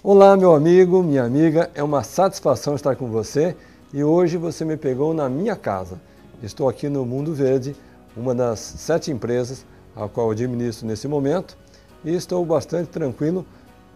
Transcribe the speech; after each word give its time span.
Olá, 0.00 0.36
meu 0.36 0.54
amigo, 0.54 1.02
minha 1.02 1.24
amiga, 1.24 1.72
é 1.74 1.82
uma 1.82 2.04
satisfação 2.04 2.76
estar 2.76 2.94
com 2.94 3.10
você 3.10 3.56
e 3.92 4.04
hoje 4.04 4.36
você 4.36 4.64
me 4.64 4.76
pegou 4.76 5.12
na 5.12 5.28
minha 5.28 5.56
casa. 5.56 6.00
Estou 6.40 6.68
aqui 6.68 6.88
no 6.88 7.04
Mundo 7.04 7.34
Verde, 7.34 7.74
uma 8.16 8.32
das 8.32 8.60
sete 8.60 9.10
empresas 9.10 9.66
a 9.96 10.06
qual 10.06 10.30
administro 10.30 10.86
nesse 10.86 11.08
momento 11.08 11.58
e 12.04 12.14
estou 12.14 12.46
bastante 12.46 12.90
tranquilo 12.90 13.44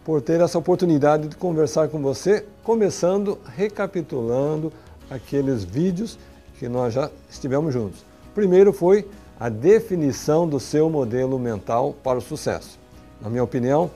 por 0.04 0.20
ter 0.20 0.40
essa 0.40 0.58
oportunidade 0.58 1.28
de 1.28 1.36
conversar 1.36 1.86
com 1.86 2.02
você, 2.02 2.44
começando 2.64 3.38
recapitulando 3.56 4.72
aqueles 5.08 5.62
vídeos 5.62 6.18
que 6.58 6.68
nós 6.68 6.92
já 6.92 7.12
estivemos 7.30 7.72
juntos. 7.72 8.04
Primeiro 8.34 8.72
foi 8.72 9.08
a 9.38 9.48
definição 9.48 10.48
do 10.48 10.58
seu 10.58 10.90
modelo 10.90 11.38
mental 11.38 11.94
para 12.02 12.18
o 12.18 12.20
sucesso. 12.20 12.76
Na 13.20 13.30
minha 13.30 13.44
opinião, 13.44 13.88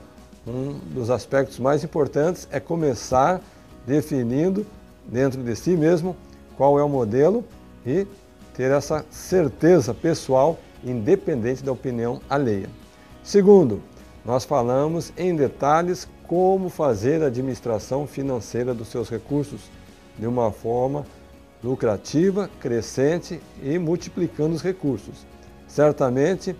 um 0.47 0.79
dos 0.93 1.09
aspectos 1.09 1.59
mais 1.59 1.83
importantes 1.83 2.47
é 2.51 2.59
começar 2.59 3.41
definindo 3.85 4.65
dentro 5.05 5.43
de 5.43 5.55
si 5.55 5.71
mesmo 5.71 6.15
qual 6.55 6.79
é 6.79 6.83
o 6.83 6.89
modelo 6.89 7.43
e 7.85 8.07
ter 8.53 8.71
essa 8.71 9.05
certeza 9.11 9.93
pessoal, 9.93 10.57
independente 10.83 11.63
da 11.63 11.71
opinião 11.71 12.21
alheia. 12.29 12.69
Segundo, 13.23 13.81
nós 14.25 14.45
falamos 14.45 15.13
em 15.17 15.35
detalhes 15.35 16.07
como 16.27 16.69
fazer 16.69 17.21
a 17.21 17.27
administração 17.27 18.07
financeira 18.07 18.73
dos 18.73 18.87
seus 18.87 19.09
recursos 19.09 19.61
de 20.17 20.25
uma 20.25 20.51
forma 20.51 21.05
lucrativa, 21.63 22.49
crescente 22.59 23.39
e 23.61 23.77
multiplicando 23.77 24.55
os 24.55 24.61
recursos. 24.61 25.25
Certamente, 25.67 26.55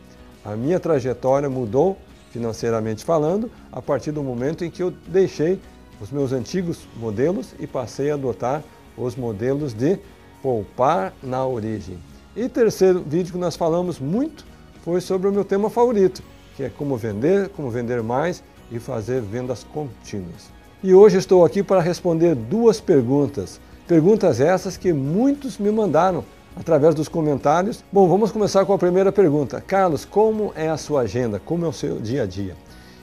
a 0.45 0.55
minha 0.55 0.79
trajetória 0.79 1.49
mudou 1.49 1.97
financeiramente 2.37 3.03
falando, 3.03 3.49
a 3.71 3.81
partir 3.81 4.11
do 4.11 4.21
momento 4.21 4.63
em 4.63 4.69
que 4.69 4.83
eu 4.83 4.93
deixei 5.07 5.59
os 5.99 6.11
meus 6.11 6.31
antigos 6.31 6.87
modelos 6.95 7.55
e 7.59 7.65
passei 7.65 8.11
a 8.11 8.13
adotar 8.13 8.63
os 8.95 9.15
modelos 9.15 9.73
de 9.73 9.97
poupar 10.41 11.13
na 11.23 11.43
origem. 11.45 11.97
E 12.35 12.47
terceiro 12.47 12.99
vídeo 12.99 13.33
que 13.33 13.39
nós 13.39 13.55
falamos 13.55 13.99
muito 13.99 14.45
foi 14.83 15.01
sobre 15.01 15.27
o 15.27 15.31
meu 15.31 15.43
tema 15.43 15.67
favorito, 15.69 16.21
que 16.55 16.63
é 16.63 16.69
como 16.69 16.95
vender, 16.95 17.49
como 17.49 17.71
vender 17.71 18.03
mais 18.03 18.43
e 18.71 18.77
fazer 18.77 19.19
vendas 19.19 19.63
contínuas. 19.63 20.51
E 20.83 20.93
hoje 20.93 21.17
estou 21.17 21.43
aqui 21.43 21.63
para 21.63 21.81
responder 21.81 22.35
duas 22.35 22.79
perguntas. 22.79 23.59
Perguntas 23.87 24.39
essas 24.39 24.77
que 24.77 24.93
muitos 24.93 25.57
me 25.57 25.71
mandaram 25.71 26.23
através 26.59 26.95
dos 26.95 27.07
comentários. 27.07 27.83
Bom, 27.91 28.07
vamos 28.07 28.31
começar 28.31 28.65
com 28.65 28.73
a 28.73 28.77
primeira 28.77 29.11
pergunta. 29.11 29.61
Carlos, 29.61 30.03
como 30.03 30.51
é 30.55 30.67
a 30.67 30.77
sua 30.77 31.01
agenda? 31.01 31.39
Como 31.39 31.65
é 31.65 31.67
o 31.67 31.73
seu 31.73 31.99
dia 31.99 32.23
a 32.23 32.25
dia? 32.25 32.55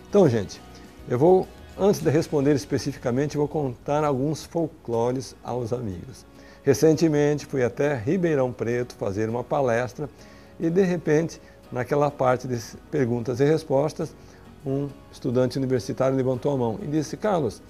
Então, 0.09 0.29
gente, 0.29 0.61
eu 1.09 1.19
vou, 1.19 1.47
antes 1.79 2.01
de 2.01 2.11
responder 2.11 2.55
especificamente, 2.55 3.37
vou 3.37 3.49
contar 3.49 4.03
alguns 4.05 4.45
folclores 4.45 5.37
aos 5.43 5.73
amigos. 5.73 6.27
Recentemente 6.63 7.47
fui 7.47 7.63
até 7.63 7.95
Ribeirão 7.95 8.53
Preto 8.53 8.95
fazer 8.97 9.29
uma 9.29 9.45
palestra 9.45 10.09
e, 10.59 10.69
de 10.69 10.83
repente, 10.83 11.41
naquela 11.71 12.11
parte 12.11 12.49
de 12.49 12.59
perguntas 12.91 13.39
e 13.39 13.45
respostas, 13.45 14.15
um 14.67 14.89
estudante 15.13 15.59
universitário 15.59 16.17
levantou 16.17 16.53
a 16.53 16.57
mão 16.57 16.79
e 16.83 16.87
disse: 16.87 17.17
Carlos, 17.17 17.63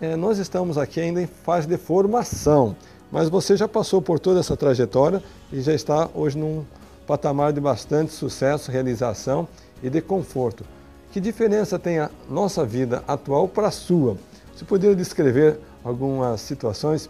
é, 0.00 0.14
nós 0.14 0.38
estamos 0.38 0.76
aqui 0.76 1.00
ainda 1.00 1.22
em 1.22 1.26
fase 1.26 1.66
de 1.66 1.78
formação 1.78 2.76
mas 3.10 3.28
você 3.28 3.56
já 3.56 3.66
passou 3.66 4.02
por 4.02 4.18
toda 4.18 4.40
essa 4.40 4.56
trajetória 4.56 5.22
e 5.52 5.60
já 5.60 5.72
está 5.72 6.08
hoje 6.14 6.38
num 6.38 6.64
patamar 7.06 7.52
de 7.52 7.60
bastante 7.60 8.12
sucesso, 8.12 8.70
realização 8.70 9.48
e 9.82 9.88
de 9.88 10.00
conforto. 10.00 10.64
Que 11.10 11.20
diferença 11.20 11.78
tem 11.78 11.98
a 11.98 12.10
nossa 12.28 12.64
vida 12.64 13.02
atual 13.08 13.48
para 13.48 13.68
a 13.68 13.70
sua? 13.70 14.16
Você 14.54 14.64
poderia 14.64 14.94
descrever 14.94 15.58
algumas 15.82 16.40
situações? 16.40 17.08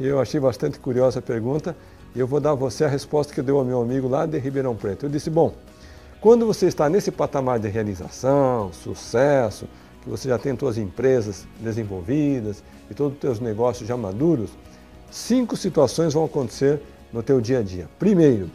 Eu 0.00 0.20
achei 0.20 0.40
bastante 0.40 0.78
curiosa 0.80 1.20
a 1.20 1.22
pergunta 1.22 1.76
e 2.14 2.18
eu 2.18 2.26
vou 2.26 2.40
dar 2.40 2.50
a 2.50 2.54
você 2.54 2.84
a 2.84 2.88
resposta 2.88 3.32
que 3.32 3.40
deu 3.40 3.58
ao 3.58 3.64
meu 3.64 3.80
amigo 3.80 4.08
lá 4.08 4.26
de 4.26 4.38
Ribeirão 4.38 4.74
Preto. 4.74 5.06
Eu 5.06 5.10
disse: 5.10 5.30
bom, 5.30 5.54
quando 6.20 6.44
você 6.44 6.66
está 6.66 6.88
nesse 6.88 7.12
patamar 7.12 7.60
de 7.60 7.68
realização, 7.68 8.72
sucesso, 8.72 9.68
que 10.02 10.10
você 10.10 10.28
já 10.28 10.38
tem 10.38 10.58
suas 10.58 10.76
empresas 10.76 11.46
desenvolvidas 11.60 12.64
e 12.90 12.94
todos 12.94 13.14
os 13.14 13.20
seus 13.20 13.38
negócios 13.38 13.88
já 13.88 13.96
maduros, 13.96 14.50
cinco 15.16 15.56
situações 15.56 16.12
vão 16.12 16.26
acontecer 16.26 16.78
no 17.10 17.22
teu 17.22 17.40
dia 17.40 17.60
a 17.60 17.62
dia. 17.62 17.88
Primeiro, 17.98 18.50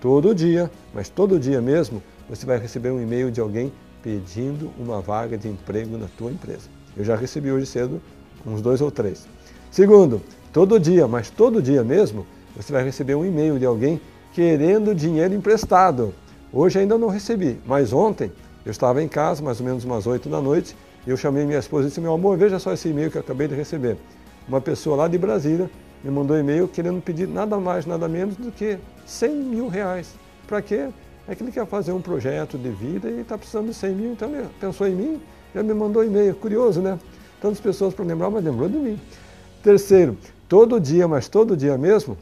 todo 0.00 0.34
dia, 0.34 0.68
mas 0.92 1.08
todo 1.08 1.38
dia 1.38 1.62
mesmo, 1.62 2.02
você 2.28 2.44
vai 2.44 2.58
receber 2.58 2.90
um 2.90 3.00
e-mail 3.00 3.30
de 3.30 3.40
alguém 3.40 3.72
pedindo 4.02 4.72
uma 4.76 5.00
vaga 5.00 5.38
de 5.38 5.48
emprego 5.48 5.96
na 5.96 6.08
tua 6.18 6.32
empresa. 6.32 6.68
Eu 6.96 7.04
já 7.04 7.14
recebi 7.14 7.52
hoje 7.52 7.66
cedo 7.66 8.00
uns 8.44 8.60
dois 8.60 8.80
ou 8.80 8.90
três. 8.90 9.28
Segundo, 9.70 10.20
todo 10.52 10.80
dia, 10.80 11.06
mas 11.06 11.30
todo 11.30 11.62
dia 11.62 11.84
mesmo, 11.84 12.26
você 12.56 12.72
vai 12.72 12.82
receber 12.82 13.14
um 13.14 13.24
e-mail 13.24 13.56
de 13.56 13.64
alguém 13.64 14.00
querendo 14.32 14.94
dinheiro 14.94 15.32
emprestado. 15.32 16.12
Hoje 16.52 16.80
ainda 16.80 16.98
não 16.98 17.08
recebi, 17.08 17.60
mas 17.64 17.92
ontem 17.92 18.32
eu 18.66 18.72
estava 18.72 19.00
em 19.00 19.06
casa, 19.06 19.42
mais 19.42 19.60
ou 19.60 19.66
menos 19.66 19.84
umas 19.84 20.08
oito 20.08 20.28
da 20.28 20.40
noite, 20.40 20.76
e 21.06 21.10
eu 21.10 21.16
chamei 21.16 21.46
minha 21.46 21.58
esposa 21.60 21.86
e 21.86 21.88
disse, 21.88 22.00
meu 22.00 22.12
amor, 22.12 22.36
veja 22.36 22.58
só 22.58 22.72
esse 22.72 22.88
e-mail 22.88 23.12
que 23.12 23.16
eu 23.16 23.20
acabei 23.20 23.46
de 23.46 23.54
receber. 23.54 23.96
Uma 24.48 24.60
pessoa 24.60 24.96
lá 24.96 25.06
de 25.06 25.16
Brasília 25.16 25.70
me 26.02 26.10
mandou 26.10 26.38
e-mail 26.38 26.66
querendo 26.68 27.00
pedir 27.00 27.28
nada 27.28 27.58
mais, 27.58 27.86
nada 27.86 28.08
menos 28.08 28.36
do 28.36 28.50
que 28.50 28.78
100 29.06 29.36
mil 29.36 29.68
reais. 29.68 30.14
Para 30.46 30.62
quê? 30.62 30.88
É 31.28 31.34
que 31.34 31.42
ele 31.42 31.52
quer 31.52 31.66
fazer 31.66 31.92
um 31.92 32.00
projeto 32.00 32.58
de 32.58 32.70
vida 32.70 33.08
e 33.08 33.20
está 33.20 33.36
precisando 33.36 33.68
de 33.68 33.74
100 33.74 33.94
mil, 33.94 34.12
então 34.12 34.34
ele 34.34 34.48
pensou 34.58 34.88
em 34.88 34.94
mim, 34.94 35.22
já 35.54 35.62
me 35.62 35.74
mandou 35.74 36.04
e-mail. 36.04 36.34
Curioso, 36.34 36.80
né? 36.80 36.98
Tantas 37.40 37.60
pessoas 37.60 37.94
para 37.94 38.04
lembrar, 38.04 38.30
mas 38.30 38.42
lembrou 38.42 38.68
de 38.68 38.76
mim. 38.76 39.00
Terceiro, 39.62 40.16
todo 40.48 40.80
dia, 40.80 41.06
mas 41.06 41.28
todo 41.28 41.56
dia 41.56 41.76
mesmo, 41.76 42.16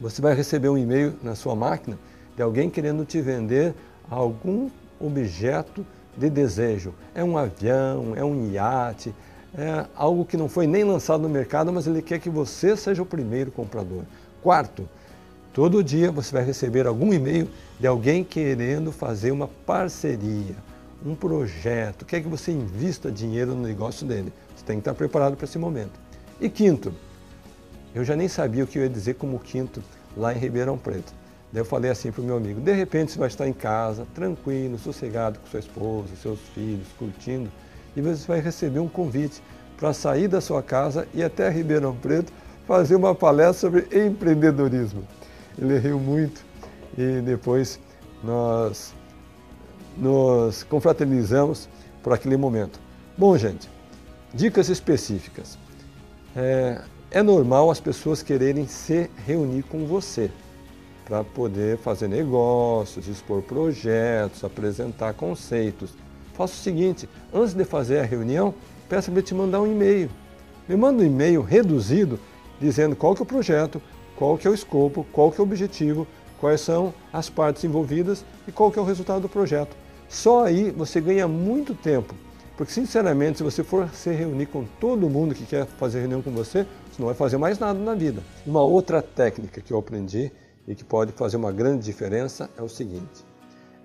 você 0.00 0.22
vai 0.22 0.34
receber 0.34 0.68
um 0.68 0.78
e-mail 0.78 1.14
na 1.22 1.34
sua 1.34 1.56
máquina 1.56 1.98
de 2.36 2.42
alguém 2.42 2.70
querendo 2.70 3.04
te 3.04 3.20
vender 3.20 3.74
algum 4.08 4.70
objeto 5.00 5.84
de 6.16 6.30
desejo. 6.30 6.94
É 7.14 7.24
um 7.24 7.36
avião, 7.36 8.12
é 8.14 8.24
um 8.24 8.50
iate, 8.52 9.14
é 9.56 9.86
algo 9.94 10.24
que 10.24 10.36
não 10.36 10.48
foi 10.48 10.66
nem 10.66 10.84
lançado 10.84 11.22
no 11.22 11.28
mercado, 11.28 11.72
mas 11.72 11.86
ele 11.86 12.02
quer 12.02 12.18
que 12.18 12.28
você 12.28 12.76
seja 12.76 13.02
o 13.02 13.06
primeiro 13.06 13.50
comprador. 13.50 14.02
Quarto, 14.42 14.88
todo 15.52 15.82
dia 15.82 16.10
você 16.10 16.32
vai 16.32 16.44
receber 16.44 16.86
algum 16.86 17.12
e-mail 17.12 17.48
de 17.78 17.86
alguém 17.86 18.22
querendo 18.22 18.92
fazer 18.92 19.30
uma 19.30 19.48
parceria, 19.48 20.54
um 21.04 21.14
projeto, 21.14 22.04
quer 22.04 22.20
que 22.20 22.28
você 22.28 22.52
invista 22.52 23.10
dinheiro 23.10 23.54
no 23.54 23.62
negócio 23.62 24.06
dele. 24.06 24.32
Você 24.54 24.64
tem 24.64 24.76
que 24.76 24.80
estar 24.80 24.94
preparado 24.94 25.36
para 25.36 25.44
esse 25.44 25.58
momento. 25.58 25.98
E 26.40 26.48
quinto, 26.48 26.92
eu 27.94 28.04
já 28.04 28.14
nem 28.14 28.28
sabia 28.28 28.64
o 28.64 28.66
que 28.66 28.78
eu 28.78 28.82
ia 28.82 28.88
dizer 28.88 29.14
como 29.14 29.38
quinto 29.38 29.82
lá 30.16 30.34
em 30.34 30.38
Ribeirão 30.38 30.76
Preto. 30.76 31.12
Daí 31.50 31.62
eu 31.62 31.64
falei 31.64 31.90
assim 31.90 32.12
para 32.12 32.20
o 32.20 32.24
meu 32.24 32.36
amigo: 32.36 32.60
de 32.60 32.72
repente 32.72 33.12
você 33.12 33.18
vai 33.18 33.28
estar 33.28 33.48
em 33.48 33.52
casa, 33.52 34.06
tranquilo, 34.14 34.78
sossegado 34.78 35.38
com 35.38 35.46
sua 35.46 35.60
esposa, 35.60 36.08
seus 36.20 36.40
filhos, 36.54 36.86
curtindo 36.98 37.50
e 37.98 38.00
você 38.00 38.26
vai 38.28 38.40
receber 38.40 38.78
um 38.78 38.88
convite 38.88 39.42
para 39.76 39.92
sair 39.92 40.28
da 40.28 40.40
sua 40.40 40.62
casa 40.62 41.08
e 41.12 41.20
até 41.20 41.50
Ribeirão 41.50 41.96
Preto 41.96 42.32
fazer 42.64 42.94
uma 42.94 43.12
palestra 43.12 43.68
sobre 43.68 44.06
empreendedorismo. 44.06 45.02
Ele 45.58 45.78
riu 45.78 45.98
muito 45.98 46.44
e 46.96 47.20
depois 47.20 47.80
nós 48.22 48.94
nos 49.96 50.62
confraternizamos 50.62 51.68
por 52.00 52.12
aquele 52.12 52.36
momento. 52.36 52.78
Bom, 53.16 53.36
gente, 53.36 53.68
dicas 54.32 54.68
específicas. 54.68 55.58
É, 56.36 56.80
é 57.10 57.20
normal 57.20 57.68
as 57.68 57.80
pessoas 57.80 58.22
quererem 58.22 58.68
se 58.68 59.10
reunir 59.26 59.64
com 59.64 59.86
você 59.86 60.30
para 61.04 61.24
poder 61.24 61.78
fazer 61.78 62.06
negócios, 62.06 63.08
expor 63.08 63.42
projetos, 63.42 64.44
apresentar 64.44 65.14
conceitos. 65.14 65.94
Faça 66.38 66.54
o 66.54 66.56
seguinte, 66.56 67.08
antes 67.34 67.52
de 67.52 67.64
fazer 67.64 67.98
a 67.98 68.04
reunião, 68.04 68.54
peça 68.88 69.10
para 69.10 69.20
te 69.20 69.34
mandar 69.34 69.60
um 69.60 69.66
e-mail. 69.66 70.08
Me 70.68 70.76
manda 70.76 71.02
um 71.02 71.04
e-mail 71.04 71.42
reduzido 71.42 72.16
dizendo 72.60 72.94
qual 72.94 73.12
que 73.12 73.20
é 73.20 73.24
o 73.24 73.26
projeto, 73.26 73.82
qual 74.14 74.38
que 74.38 74.46
é 74.46 74.50
o 74.50 74.54
escopo, 74.54 75.04
qual 75.12 75.32
que 75.32 75.40
é 75.40 75.42
o 75.42 75.44
objetivo, 75.44 76.06
quais 76.40 76.60
são 76.60 76.94
as 77.12 77.28
partes 77.28 77.64
envolvidas 77.64 78.24
e 78.46 78.52
qual 78.52 78.70
que 78.70 78.78
é 78.78 78.82
o 78.82 78.84
resultado 78.84 79.22
do 79.22 79.28
projeto. 79.28 79.76
Só 80.08 80.44
aí 80.44 80.70
você 80.70 81.00
ganha 81.00 81.26
muito 81.26 81.74
tempo, 81.74 82.14
porque 82.56 82.72
sinceramente, 82.72 83.38
se 83.38 83.42
você 83.42 83.64
for 83.64 83.88
se 83.92 84.10
reunir 84.12 84.46
com 84.46 84.64
todo 84.78 85.10
mundo 85.10 85.34
que 85.34 85.44
quer 85.44 85.66
fazer 85.66 85.98
reunião 85.98 86.22
com 86.22 86.30
você, 86.30 86.64
você 86.88 87.00
não 87.00 87.06
vai 87.06 87.16
fazer 87.16 87.36
mais 87.36 87.58
nada 87.58 87.80
na 87.80 87.96
vida. 87.96 88.22
Uma 88.46 88.62
outra 88.62 89.02
técnica 89.02 89.60
que 89.60 89.72
eu 89.72 89.78
aprendi 89.78 90.30
e 90.68 90.76
que 90.76 90.84
pode 90.84 91.10
fazer 91.10 91.36
uma 91.36 91.50
grande 91.50 91.84
diferença 91.84 92.48
é 92.56 92.62
o 92.62 92.68
seguinte: 92.68 93.24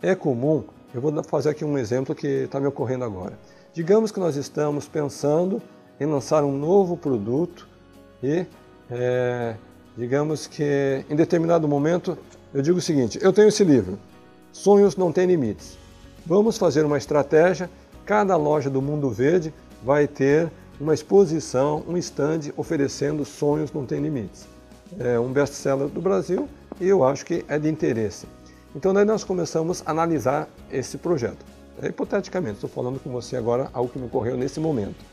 é 0.03 0.13
comum 0.13 0.63
eu 0.93 1.01
vou 1.01 1.23
fazer 1.23 1.49
aqui 1.49 1.65
um 1.65 1.77
exemplo 1.77 2.13
que 2.13 2.27
está 2.27 2.59
me 2.59 2.67
ocorrendo 2.67 3.03
agora. 3.03 3.37
Digamos 3.73 4.11
que 4.11 4.19
nós 4.19 4.35
estamos 4.35 4.87
pensando 4.87 5.61
em 5.99 6.05
lançar 6.05 6.43
um 6.43 6.55
novo 6.55 6.95
produto 6.95 7.67
e, 8.21 8.45
é, 8.91 9.55
digamos 9.97 10.45
que 10.45 11.03
em 11.09 11.15
determinado 11.15 11.67
momento, 11.67 12.17
eu 12.53 12.61
digo 12.61 12.77
o 12.77 12.81
seguinte: 12.81 13.17
eu 13.21 13.33
tenho 13.33 13.47
esse 13.47 13.63
livro, 13.63 13.97
Sonhos 14.51 14.95
Não 14.95 15.11
Têm 15.11 15.25
Limites. 15.25 15.77
Vamos 16.25 16.57
fazer 16.57 16.85
uma 16.85 16.97
estratégia. 16.97 17.69
Cada 18.05 18.35
loja 18.35 18.69
do 18.69 18.81
Mundo 18.81 19.09
Verde 19.09 19.53
vai 19.83 20.07
ter 20.07 20.51
uma 20.79 20.93
exposição, 20.93 21.83
um 21.87 21.97
stand 21.97 22.51
oferecendo 22.55 23.25
Sonhos 23.25 23.73
Não 23.73 23.85
Tem 23.85 23.99
Limites. 23.99 24.45
É 24.99 25.19
um 25.19 25.31
best-seller 25.31 25.87
do 25.87 26.01
Brasil 26.01 26.47
e 26.79 26.87
eu 26.87 27.03
acho 27.03 27.25
que 27.25 27.43
é 27.47 27.57
de 27.57 27.67
interesse. 27.67 28.27
Então 28.75 28.93
daí 28.93 29.05
nós 29.05 29.23
começamos 29.23 29.83
a 29.85 29.91
analisar 29.91 30.49
esse 30.71 30.97
projeto. 30.97 31.45
É, 31.81 31.87
hipoteticamente, 31.87 32.55
estou 32.55 32.69
falando 32.69 32.99
com 32.99 33.11
você 33.11 33.35
agora 33.35 33.69
algo 33.73 33.91
que 33.91 33.99
me 33.99 34.05
ocorreu 34.05 34.35
nesse 34.35 34.59
momento. 34.59 35.03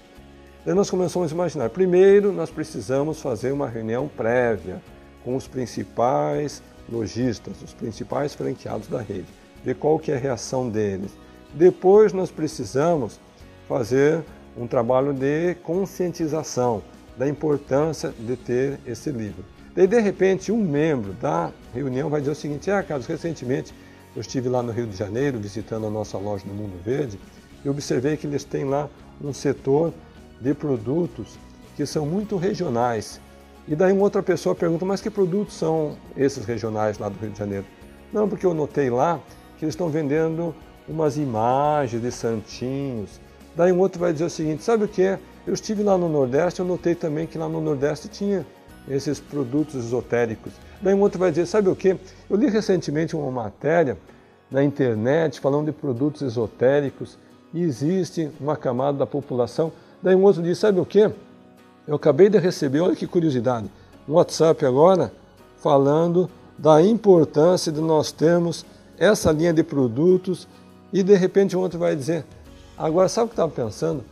Daí 0.65 0.75
nós 0.75 0.91
começamos 0.91 1.31
a 1.31 1.35
imaginar, 1.35 1.71
primeiro 1.71 2.33
nós 2.33 2.51
precisamos 2.51 3.21
fazer 3.21 3.53
uma 3.53 3.69
reunião 3.69 4.09
prévia 4.09 4.83
com 5.25 5.37
os 5.37 5.47
principais 5.47 6.63
lojistas, 6.89 7.63
os 7.63 7.75
principais 7.75 8.35
franqueados 8.35 8.89
da 8.89 9.01
rede, 9.01 9.27
ver 9.65 9.77
qual 9.77 9.99
que 9.99 10.11
é 10.11 10.17
a 10.17 10.19
reação 10.19 10.69
deles. 10.69 11.13
Depois 11.53 12.13
nós 12.13 12.31
precisamos 12.31 13.21
fazer 13.69 14.23
um 14.57 14.67
trabalho 14.67 15.13
de 15.13 15.55
conscientização 15.63 16.83
da 17.17 17.29
importância 17.29 18.13
de 18.19 18.37
ter 18.37 18.79
esse 18.87 19.11
livro. 19.11 19.45
Daí, 19.75 19.87
de 19.87 20.01
repente, 20.01 20.51
um 20.51 20.59
membro 20.59 21.13
da 21.15 21.53
reunião 21.73 22.11
vai 22.11 22.21
dizer 22.21 22.33
o 22.33 22.35
seguinte: 22.35 22.71
Ah, 22.71 22.83
Carlos, 22.83 23.07
recentemente 23.07 23.73
eu 24.15 24.21
estive 24.21 24.49
lá 24.49 24.63
no 24.63 24.73
Rio 24.73 24.87
de 24.87 24.97
Janeiro 24.97 25.39
visitando 25.39 25.87
a 25.87 25.91
nossa 25.91 26.19
loja 26.19 26.45
do 26.45 26.53
Mundo 26.53 26.83
Verde 26.85 27.19
e 27.65 27.69
observei 27.69 28.17
que 28.17 28.27
eles 28.27 28.43
têm 28.43 28.65
lá 28.65 28.89
um 29.23 29.33
setor 29.33 29.93
de 30.41 30.53
produtos 30.55 31.39
que 31.77 31.87
são 31.87 32.05
muito 32.05 32.37
regionais. 32.37 33.21
E 33.69 33.77
daí 33.77 33.93
uma 33.93 34.03
outra 34.03 34.23
pessoa 34.23 34.55
pergunta: 34.55 34.85
Mas 34.85 35.01
que 35.01 35.09
produtos 35.09 35.55
são 35.55 35.97
esses 36.17 36.45
regionais 36.45 36.99
lá 36.99 37.09
do 37.09 37.19
Rio 37.19 37.31
de 37.31 37.39
Janeiro? 37.39 37.65
Não, 38.13 38.29
porque 38.29 38.45
eu 38.45 38.53
notei 38.53 38.91
lá 38.91 39.21
que 39.57 39.65
eles 39.65 39.75
estão 39.75 39.89
vendendo 39.89 40.53
umas 40.89 41.17
imagens 41.17 42.03
de 42.03 42.11
santinhos. 42.11 43.21
Daí 43.55 43.71
um 43.71 43.79
outro 43.79 44.01
vai 44.01 44.13
dizer 44.13 44.25
o 44.25 44.31
seguinte: 44.31 44.65
Sabe 44.65 44.85
o 44.85 44.89
que? 44.89 45.17
Eu 45.47 45.55
estive 45.55 45.85
lá 45.85 45.97
no 45.97 46.09
Nordeste, 46.09 46.59
eu 46.59 46.67
notei 46.67 46.97
também 46.97 47.27
que 47.27 47.39
lá 47.39 47.49
no 47.49 47.61
Nordeste 47.61 48.09
tinha 48.09 48.45
esses 48.91 49.21
produtos 49.21 49.77
esotéricos. 49.77 50.53
Daí 50.83 50.93
um 50.93 51.01
outro 51.01 51.19
vai 51.19 51.31
dizer, 51.31 51.47
sabe 51.47 51.69
o 51.69 51.77
que? 51.77 51.97
Eu 52.29 52.37
li 52.37 52.49
recentemente 52.49 53.15
uma 53.15 53.31
matéria 53.31 53.97
na 54.51 54.65
internet 54.65 55.39
falando 55.39 55.67
de 55.67 55.73
produtos 55.73 56.23
esotéricos 56.23 57.17
e 57.55 57.63
existe 57.63 58.29
uma 58.41 58.57
camada 58.57 58.99
da 58.99 59.07
população. 59.07 59.73
Daí 60.03 60.17
um 60.17 60.23
outro 60.25 60.43
diz, 60.43 60.59
sabe 60.59 60.81
o 60.81 60.85
que? 60.85 61.11
Eu 61.87 61.95
acabei 61.95 62.29
de 62.29 62.39
receber, 62.39 62.81
olha 62.81 62.97
que 62.97 63.07
curiosidade, 63.07 63.71
um 64.09 64.15
WhatsApp 64.15 64.67
agora 64.67 65.13
falando 65.59 66.29
da 66.59 66.83
importância 66.83 67.71
de 67.71 67.81
nós 67.81 68.11
termos 68.11 68.67
essa 68.99 69.31
linha 69.33 69.53
de 69.53 69.63
produtos 69.63 70.49
e 70.93 71.03
de 71.03 71.15
repente 71.15 71.57
um 71.57 71.61
outro 71.61 71.79
vai 71.79 71.95
dizer, 71.95 72.25
agora 72.77 73.09
sabe 73.09 73.27
o 73.27 73.35
que 73.35 73.41
eu 73.41 73.47
estava 73.47 73.67
pensando? 73.67 74.05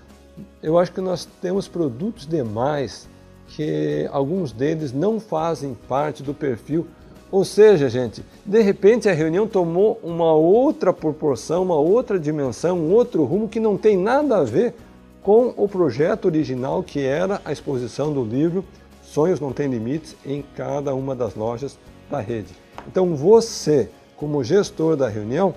Eu 0.62 0.78
acho 0.78 0.92
que 0.92 1.00
nós 1.00 1.26
temos 1.42 1.66
produtos 1.66 2.26
demais 2.26 3.08
que 3.48 4.08
alguns 4.12 4.52
deles 4.52 4.92
não 4.92 5.18
fazem 5.18 5.76
parte 5.88 6.22
do 6.22 6.34
perfil. 6.34 6.86
Ou 7.30 7.44
seja, 7.44 7.88
gente, 7.88 8.24
de 8.44 8.62
repente 8.62 9.08
a 9.08 9.12
reunião 9.12 9.46
tomou 9.46 10.00
uma 10.02 10.32
outra 10.32 10.92
proporção, 10.92 11.62
uma 11.62 11.76
outra 11.76 12.18
dimensão, 12.18 12.78
um 12.78 12.92
outro 12.92 13.24
rumo 13.24 13.48
que 13.48 13.60
não 13.60 13.76
tem 13.76 13.96
nada 13.96 14.38
a 14.38 14.44
ver 14.44 14.74
com 15.22 15.52
o 15.56 15.68
projeto 15.68 16.24
original 16.24 16.82
que 16.82 17.00
era 17.00 17.40
a 17.44 17.52
exposição 17.52 18.12
do 18.12 18.24
livro 18.24 18.64
Sonhos 19.02 19.40
Não 19.40 19.52
Têm 19.52 19.68
Limites 19.68 20.16
em 20.24 20.42
cada 20.54 20.94
uma 20.94 21.14
das 21.14 21.34
lojas 21.34 21.78
da 22.10 22.20
rede. 22.20 22.54
Então 22.86 23.14
você, 23.14 23.90
como 24.16 24.44
gestor 24.44 24.96
da 24.96 25.08
reunião, 25.08 25.54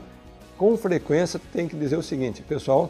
com 0.57 0.75
frequência 0.77 1.39
tem 1.53 1.67
que 1.67 1.75
dizer 1.75 1.97
o 1.97 2.03
seguinte, 2.03 2.41
pessoal, 2.41 2.89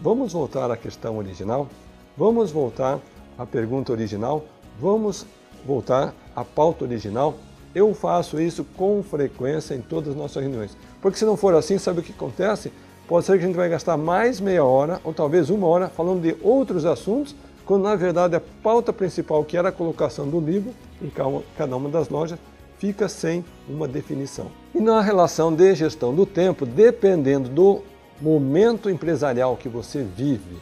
vamos 0.00 0.32
voltar 0.32 0.70
à 0.70 0.76
questão 0.76 1.18
original, 1.18 1.68
vamos 2.16 2.50
voltar 2.50 3.00
a 3.40 3.46
pergunta 3.46 3.90
original, 3.90 4.44
vamos 4.78 5.24
voltar 5.66 6.14
à 6.36 6.44
pauta 6.44 6.84
original. 6.84 7.36
Eu 7.74 7.94
faço 7.94 8.38
isso 8.38 8.66
com 8.76 9.02
frequência 9.02 9.74
em 9.74 9.80
todas 9.80 10.10
as 10.10 10.16
nossas 10.16 10.42
reuniões. 10.42 10.76
Porque 11.00 11.18
se 11.18 11.24
não 11.24 11.38
for 11.38 11.54
assim, 11.54 11.78
sabe 11.78 12.00
o 12.00 12.02
que 12.02 12.12
acontece? 12.12 12.70
Pode 13.08 13.24
ser 13.24 13.38
que 13.38 13.44
a 13.44 13.46
gente 13.46 13.56
vai 13.56 13.70
gastar 13.70 13.96
mais 13.96 14.40
meia 14.40 14.62
hora 14.62 15.00
ou 15.02 15.14
talvez 15.14 15.48
uma 15.48 15.66
hora 15.66 15.88
falando 15.88 16.20
de 16.20 16.36
outros 16.42 16.84
assuntos, 16.84 17.34
quando 17.64 17.84
na 17.84 17.96
verdade 17.96 18.36
a 18.36 18.42
pauta 18.62 18.92
principal, 18.92 19.42
que 19.42 19.56
era 19.56 19.70
a 19.70 19.72
colocação 19.72 20.28
do 20.28 20.38
livro 20.38 20.74
em 21.00 21.10
cada 21.56 21.74
uma 21.74 21.88
das 21.88 22.10
lojas, 22.10 22.38
fica 22.76 23.08
sem 23.08 23.42
uma 23.66 23.88
definição. 23.88 24.48
E 24.74 24.80
na 24.80 25.00
relação 25.00 25.50
de 25.50 25.74
gestão 25.74 26.14
do 26.14 26.26
tempo, 26.26 26.66
dependendo 26.66 27.48
do 27.48 27.80
momento 28.20 28.90
empresarial 28.90 29.56
que 29.56 29.68
você 29.68 30.02
vive, 30.02 30.58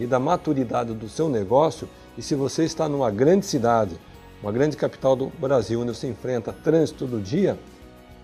e 0.00 0.06
da 0.06 0.18
maturidade 0.18 0.94
do 0.94 1.08
seu 1.10 1.28
negócio, 1.28 1.86
e 2.16 2.22
se 2.22 2.34
você 2.34 2.64
está 2.64 2.88
numa 2.88 3.10
grande 3.10 3.46
cidade, 3.46 3.98
uma 4.42 4.52
grande 4.52 4.76
capital 4.76 5.14
do 5.14 5.26
Brasil, 5.38 5.80
onde 5.80 5.94
você 5.94 6.08
enfrenta 6.08 6.52
trânsito 6.52 7.06
todo 7.06 7.20
dia, 7.20 7.58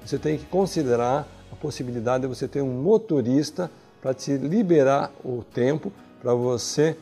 você 0.04 0.18
tem 0.18 0.38
que 0.38 0.44
considerar 0.46 1.26
a 1.52 1.56
possibilidade 1.56 2.22
de 2.22 2.28
você 2.28 2.48
ter 2.48 2.62
um 2.62 2.82
motorista 2.82 3.70
para 4.00 4.14
te 4.14 4.36
liberar 4.36 5.12
o 5.24 5.42
tempo, 5.42 5.92
para 6.20 6.34
você 6.34 6.96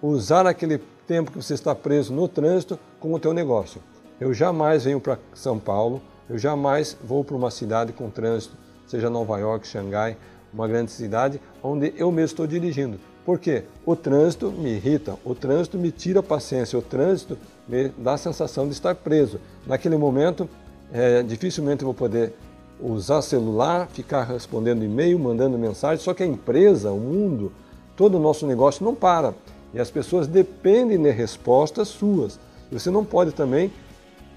usar 0.00 0.46
aquele 0.46 0.78
tempo 1.06 1.30
que 1.30 1.36
você 1.36 1.54
está 1.54 1.74
preso 1.74 2.12
no 2.12 2.28
trânsito 2.28 2.78
com 3.00 3.12
o 3.12 3.18
teu 3.18 3.32
negócio. 3.32 3.80
Eu 4.20 4.32
jamais 4.32 4.84
venho 4.84 5.00
para 5.00 5.18
São 5.34 5.58
Paulo, 5.58 6.00
eu 6.28 6.38
jamais 6.38 6.96
vou 7.02 7.24
para 7.24 7.36
uma 7.36 7.50
cidade 7.50 7.92
com 7.92 8.08
trânsito, 8.08 8.56
seja 8.86 9.10
Nova 9.10 9.38
York, 9.38 9.66
Xangai, 9.66 10.16
uma 10.52 10.68
grande 10.68 10.92
cidade, 10.92 11.40
onde 11.62 11.92
eu 11.96 12.10
mesmo 12.10 12.26
estou 12.26 12.46
dirigindo. 12.46 12.98
Por 13.24 13.38
quê? 13.38 13.64
O 13.86 13.96
trânsito 13.96 14.50
me 14.50 14.74
irrita, 14.74 15.16
o 15.24 15.34
trânsito 15.34 15.78
me 15.78 15.90
tira 15.90 16.20
a 16.20 16.22
paciência, 16.22 16.78
o 16.78 16.82
trânsito 16.82 17.38
me 17.66 17.88
dá 17.96 18.14
a 18.14 18.18
sensação 18.18 18.66
de 18.66 18.72
estar 18.72 18.94
preso. 18.94 19.40
Naquele 19.66 19.96
momento, 19.96 20.48
é, 20.92 21.22
dificilmente 21.22 21.82
eu 21.82 21.86
vou 21.86 21.94
poder 21.94 22.34
usar 22.78 23.22
celular, 23.22 23.88
ficar 23.88 24.24
respondendo 24.24 24.84
e-mail, 24.84 25.18
mandando 25.18 25.56
mensagem, 25.56 26.04
só 26.04 26.12
que 26.12 26.22
a 26.22 26.26
empresa, 26.26 26.90
o 26.90 26.98
mundo, 26.98 27.50
todo 27.96 28.16
o 28.16 28.20
nosso 28.20 28.46
negócio 28.46 28.84
não 28.84 28.94
para. 28.94 29.34
E 29.72 29.80
as 29.80 29.90
pessoas 29.90 30.26
dependem 30.26 31.00
de 31.00 31.10
respostas 31.10 31.88
suas. 31.88 32.38
Você 32.70 32.90
não 32.90 33.04
pode 33.04 33.32
também 33.32 33.72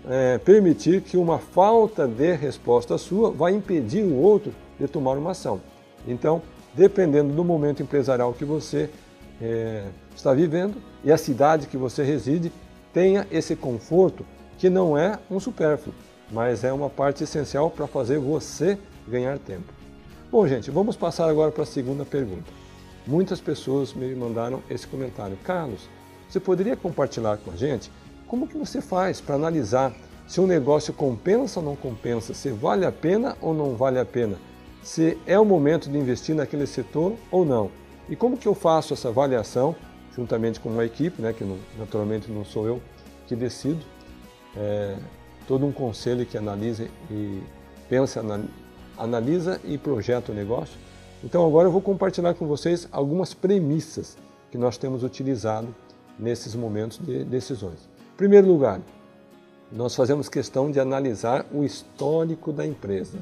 é, 0.07 0.37
permitir 0.37 1.01
que 1.01 1.17
uma 1.17 1.37
falta 1.37 2.07
de 2.07 2.33
resposta 2.35 2.97
sua 2.97 3.31
vá 3.31 3.51
impedir 3.51 4.03
o 4.03 4.15
outro 4.15 4.53
de 4.79 4.87
tomar 4.87 5.17
uma 5.17 5.31
ação. 5.31 5.59
Então, 6.07 6.41
dependendo 6.77 7.33
do 7.33 7.43
momento 7.43 7.81
empresarial 7.81 8.31
que 8.33 8.45
você 8.45 8.87
é, 9.41 9.85
está 10.15 10.31
vivendo 10.31 10.75
e 11.03 11.11
a 11.11 11.17
cidade 11.17 11.65
que 11.65 11.75
você 11.75 12.03
reside, 12.03 12.51
tenha 12.93 13.25
esse 13.31 13.55
conforto 13.55 14.23
que 14.59 14.69
não 14.69 14.95
é 14.95 15.17
um 15.29 15.39
supérfluo, 15.39 15.95
mas 16.31 16.63
é 16.63 16.71
uma 16.71 16.89
parte 16.89 17.23
essencial 17.23 17.71
para 17.71 17.87
fazer 17.87 18.19
você 18.19 18.77
ganhar 19.07 19.39
tempo. 19.39 19.73
Bom, 20.31 20.47
gente, 20.47 20.69
vamos 20.69 20.95
passar 20.95 21.27
agora 21.27 21.51
para 21.51 21.63
a 21.63 21.65
segunda 21.65 22.05
pergunta. 22.05 22.51
Muitas 23.07 23.39
pessoas 23.39 23.93
me 23.93 24.13
mandaram 24.13 24.61
esse 24.69 24.85
comentário. 24.85 25.37
Carlos, 25.43 25.89
você 26.29 26.39
poderia 26.39 26.75
compartilhar 26.75 27.37
com 27.37 27.51
a 27.51 27.55
gente 27.55 27.91
como 28.27 28.47
que 28.47 28.57
você 28.57 28.81
faz 28.81 29.19
para 29.19 29.35
analisar 29.35 29.95
se 30.27 30.41
um 30.41 30.45
negócio 30.45 30.93
compensa 30.93 31.59
ou 31.59 31.65
não 31.65 31.75
compensa, 31.75 32.33
se 32.33 32.49
vale 32.49 32.85
a 32.85 32.91
pena 32.91 33.35
ou 33.41 33.53
não 33.53 33.75
vale 33.75 33.97
a 33.97 34.05
pena? 34.05 34.37
Se 34.87 35.17
é 35.27 35.37
o 35.37 35.43
momento 35.43 35.89
de 35.89 35.97
investir 35.97 36.33
naquele 36.33 36.65
setor 36.65 37.13
ou 37.29 37.43
não. 37.43 37.69
E 38.07 38.15
como 38.15 38.37
que 38.37 38.47
eu 38.47 38.55
faço 38.55 38.93
essa 38.93 39.09
avaliação, 39.09 39.75
juntamente 40.15 40.61
com 40.61 40.69
uma 40.69 40.85
equipe, 40.85 41.21
né, 41.21 41.33
que 41.33 41.43
não, 41.43 41.57
naturalmente 41.77 42.31
não 42.31 42.45
sou 42.45 42.65
eu 42.65 42.81
que 43.27 43.35
decido, 43.35 43.83
é, 44.55 44.95
todo 45.45 45.65
um 45.65 45.73
conselho 45.73 46.25
que 46.25 46.37
analisa 46.37 46.87
e 47.11 47.43
pensa, 47.89 48.23
analisa 48.97 49.59
e 49.65 49.77
projeta 49.77 50.31
o 50.31 50.35
negócio. 50.35 50.79
Então 51.21 51.45
agora 51.45 51.67
eu 51.67 51.71
vou 51.71 51.81
compartilhar 51.81 52.33
com 52.35 52.47
vocês 52.47 52.87
algumas 52.89 53.33
premissas 53.33 54.17
que 54.49 54.57
nós 54.57 54.77
temos 54.77 55.03
utilizado 55.03 55.67
nesses 56.17 56.55
momentos 56.55 56.97
de 56.97 57.25
decisões. 57.25 57.89
Em 58.13 58.15
primeiro 58.15 58.47
lugar, 58.47 58.79
nós 59.69 59.93
fazemos 59.93 60.29
questão 60.29 60.71
de 60.71 60.79
analisar 60.79 61.45
o 61.51 61.65
histórico 61.65 62.53
da 62.53 62.65
empresa 62.65 63.19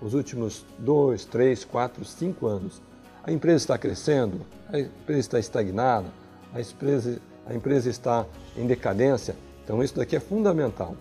os 0.00 0.14
últimos 0.14 0.64
dois, 0.78 1.24
três, 1.24 1.64
quatro, 1.64 2.04
cinco 2.04 2.46
anos. 2.46 2.80
A 3.22 3.30
empresa 3.30 3.58
está 3.58 3.78
crescendo, 3.78 4.40
a 4.68 4.78
empresa 4.78 5.20
está 5.20 5.38
estagnada, 5.38 6.06
a 6.54 6.60
empresa, 6.60 7.18
a 7.46 7.54
empresa 7.54 7.90
está 7.90 8.26
em 8.56 8.66
decadência. 8.66 9.36
Então, 9.62 9.82
isso 9.82 9.94
daqui 9.96 10.16
é 10.16 10.20
fundamental. 10.20 10.96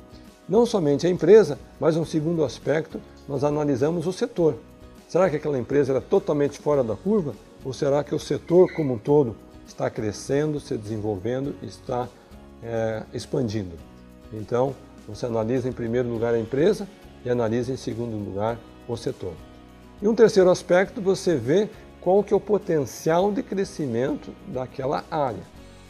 Não 0.47 0.65
somente 0.65 1.07
a 1.07 1.09
empresa, 1.09 1.57
mas 1.79 1.95
um 1.95 2.05
segundo 2.05 2.43
aspecto, 2.43 2.99
nós 3.27 3.43
analisamos 3.43 4.05
o 4.07 4.11
setor. 4.11 4.55
Será 5.07 5.29
que 5.29 5.37
aquela 5.37 5.57
empresa 5.57 5.93
era 5.93 6.01
totalmente 6.01 6.59
fora 6.59 6.83
da 6.83 6.95
curva? 6.95 7.33
Ou 7.63 7.73
será 7.73 8.03
que 8.03 8.13
o 8.13 8.19
setor 8.19 8.71
como 8.73 8.95
um 8.95 8.97
todo 8.97 9.35
está 9.67 9.89
crescendo, 9.89 10.59
se 10.59 10.77
desenvolvendo, 10.77 11.55
está 11.61 12.07
é, 12.63 13.03
expandindo? 13.13 13.75
Então, 14.33 14.75
você 15.07 15.25
analisa 15.25 15.67
em 15.67 15.71
primeiro 15.71 16.09
lugar 16.09 16.33
a 16.33 16.39
empresa 16.39 16.87
e 17.25 17.29
analisa 17.29 17.71
em 17.71 17.77
segundo 17.77 18.15
lugar 18.15 18.59
o 18.93 18.97
setor. 18.97 19.33
E 20.01 20.07
um 20.07 20.15
terceiro 20.15 20.49
aspecto, 20.49 21.01
você 21.01 21.35
vê 21.35 21.69
qual 22.01 22.23
que 22.23 22.33
é 22.33 22.37
o 22.37 22.39
potencial 22.39 23.31
de 23.31 23.43
crescimento 23.43 24.33
daquela 24.47 25.03
área. 25.11 25.43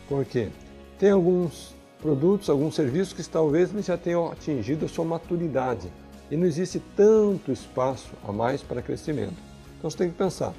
Por 0.08 0.26
quê? 0.26 0.50
Tem 0.98 1.12
alguns 1.12 1.76
produtos, 2.02 2.50
alguns 2.50 2.76
serviços 2.76 3.14
que 3.14 3.24
talvez 3.30 3.70
já 3.86 3.98
tenham 3.98 4.32
atingido 4.32 4.86
a 4.86 4.90
sua 4.90 5.06
maturidade 5.06 5.92
e 6.32 6.38
não 6.38 6.46
existe 6.46 6.82
tanto 6.96 7.52
espaço 7.52 8.10
a 8.28 8.32
mais 8.32 8.62
para 8.62 8.82
crescimento. 8.82 9.36
Então 9.78 9.90
você 9.90 9.98
tem 9.98 10.10
que 10.10 10.18
pensar, 10.18 10.54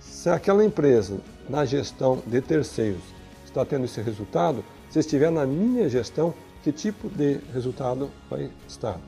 se 0.00 0.28
aquela 0.28 0.64
empresa 0.64 1.18
na 1.48 1.64
gestão 1.64 2.22
de 2.26 2.40
terceiros 2.40 3.02
está 3.44 3.64
tendo 3.64 3.84
esse 3.84 4.00
resultado, 4.00 4.64
se 4.90 4.98
estiver 4.98 5.30
na 5.30 5.46
minha 5.46 5.88
gestão, 5.88 6.34
que 6.62 6.72
tipo 6.72 7.08
de 7.08 7.38
resultado 7.52 8.10
vai 8.30 8.50
estar? 8.66 8.98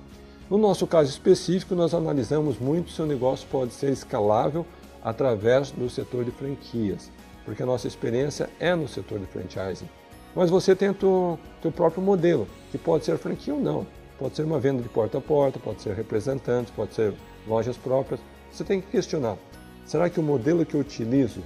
No 0.48 0.58
nosso 0.58 0.86
caso 0.86 1.10
específico, 1.10 1.74
nós 1.74 1.92
analisamos 1.92 2.56
muito 2.56 2.92
se 2.92 3.02
o 3.02 3.06
negócio 3.06 3.48
pode 3.50 3.74
ser 3.74 3.90
escalável 3.90 4.64
através 5.02 5.72
do 5.72 5.90
setor 5.90 6.24
de 6.24 6.30
franquias, 6.30 7.10
porque 7.44 7.64
a 7.64 7.66
nossa 7.66 7.88
experiência 7.88 8.48
é 8.60 8.72
no 8.72 8.86
setor 8.86 9.18
de 9.18 9.26
franchising. 9.26 9.88
Mas 10.36 10.48
você 10.48 10.76
tem 10.76 10.90
o 10.90 11.38
teu 11.60 11.72
próprio 11.72 12.00
modelo, 12.00 12.46
que 12.70 12.78
pode 12.78 13.04
ser 13.04 13.18
franquia 13.18 13.54
ou 13.54 13.60
não. 13.60 13.84
Pode 14.20 14.36
ser 14.36 14.44
uma 14.44 14.60
venda 14.60 14.80
de 14.80 14.88
porta 14.88 15.18
a 15.18 15.20
porta, 15.20 15.58
pode 15.58 15.82
ser 15.82 15.94
representantes, 15.94 16.72
pode 16.72 16.94
ser 16.94 17.12
lojas 17.46 17.76
próprias. 17.76 18.20
Você 18.52 18.62
tem 18.62 18.80
que 18.80 18.86
questionar: 18.86 19.36
será 19.84 20.08
que 20.08 20.20
o 20.20 20.22
modelo 20.22 20.64
que 20.64 20.74
eu 20.74 20.80
utilizo 20.80 21.40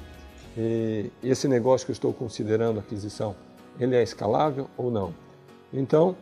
e 0.59 1.11
esse 1.23 1.49
negócio 1.49 1.87
que 1.87 1.91
eu 1.91 1.95
estou 1.95 2.13
considerando 2.13 2.81
aquisição, 2.81 3.35
ele 3.79 3.97
é 3.97 4.03
escalável 4.03 4.69
ou 4.77 4.91
não? 4.91 5.15
Então, 5.73 6.17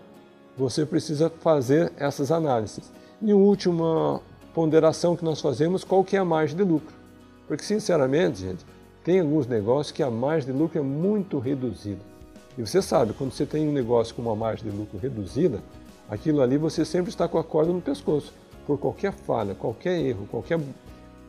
você 0.59 0.85
precisa 0.85 1.31
fazer 1.31 1.93
essas 1.97 2.33
análises. 2.33 2.91
E 3.23 3.33
última 3.33 4.21
ponderação 4.53 5.15
que 5.15 5.25
nós 5.25 5.41
fazemos, 5.41 5.85
qual 5.85 6.03
que 6.03 6.17
é 6.17 6.19
a 6.19 6.25
margem 6.25 6.57
de 6.57 6.65
lucro? 6.65 6.95
Porque, 7.47 7.63
sinceramente, 7.63 8.41
gente, 8.41 8.67
tem 9.05 9.21
alguns 9.21 9.47
negócios 9.47 9.93
que 9.93 10.03
a 10.03 10.11
margem 10.11 10.53
de 10.53 10.59
lucro 10.59 10.79
é 10.79 10.83
muito 10.83 11.39
reduzida. 11.39 12.01
E 12.57 12.61
você 12.61 12.83
sabe, 12.83 13.13
quando 13.13 13.31
você 13.31 13.47
tem 13.47 13.69
um 13.69 13.73
negócio 13.73 14.15
com 14.15 14.23
uma 14.23 14.35
margem 14.35 14.69
de 14.69 14.77
lucro 14.77 14.99
reduzida, 14.99 15.63
aquilo 16.11 16.43
ali 16.43 16.59
você 16.59 16.85
sempre 16.85 17.11
está 17.11 17.29
com 17.29 17.39
a 17.39 17.45
corda 17.45 17.73
no 17.73 17.81
pescoço. 17.81 18.35
Por 18.67 18.79
qualquer 18.79 19.13
falha, 19.13 19.55
qualquer 19.55 20.01
erro, 20.01 20.27
qualquer 20.29 20.59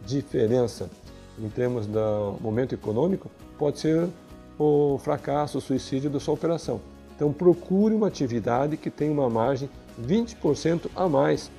diferença 0.06 0.90
em 1.38 1.50
termos 1.50 1.86
do 1.86 2.36
momento 2.42 2.74
econômico, 2.74 3.30
pode 3.58 3.80
ser 3.80 4.10
o 4.58 5.00
fracasso, 5.02 5.60
o 5.60 5.62
suicídio 5.62 6.10
da 6.10 6.20
sua 6.20 6.34
operação. 6.34 6.82
Então 7.20 7.34
procure 7.34 7.94
uma 7.94 8.08
atividade 8.08 8.78
que 8.78 8.90
tenha 8.90 9.12
uma 9.12 9.30
margem 9.30 9.70
20% 10.02 10.90
a 10.96 11.10
mais 11.10 11.52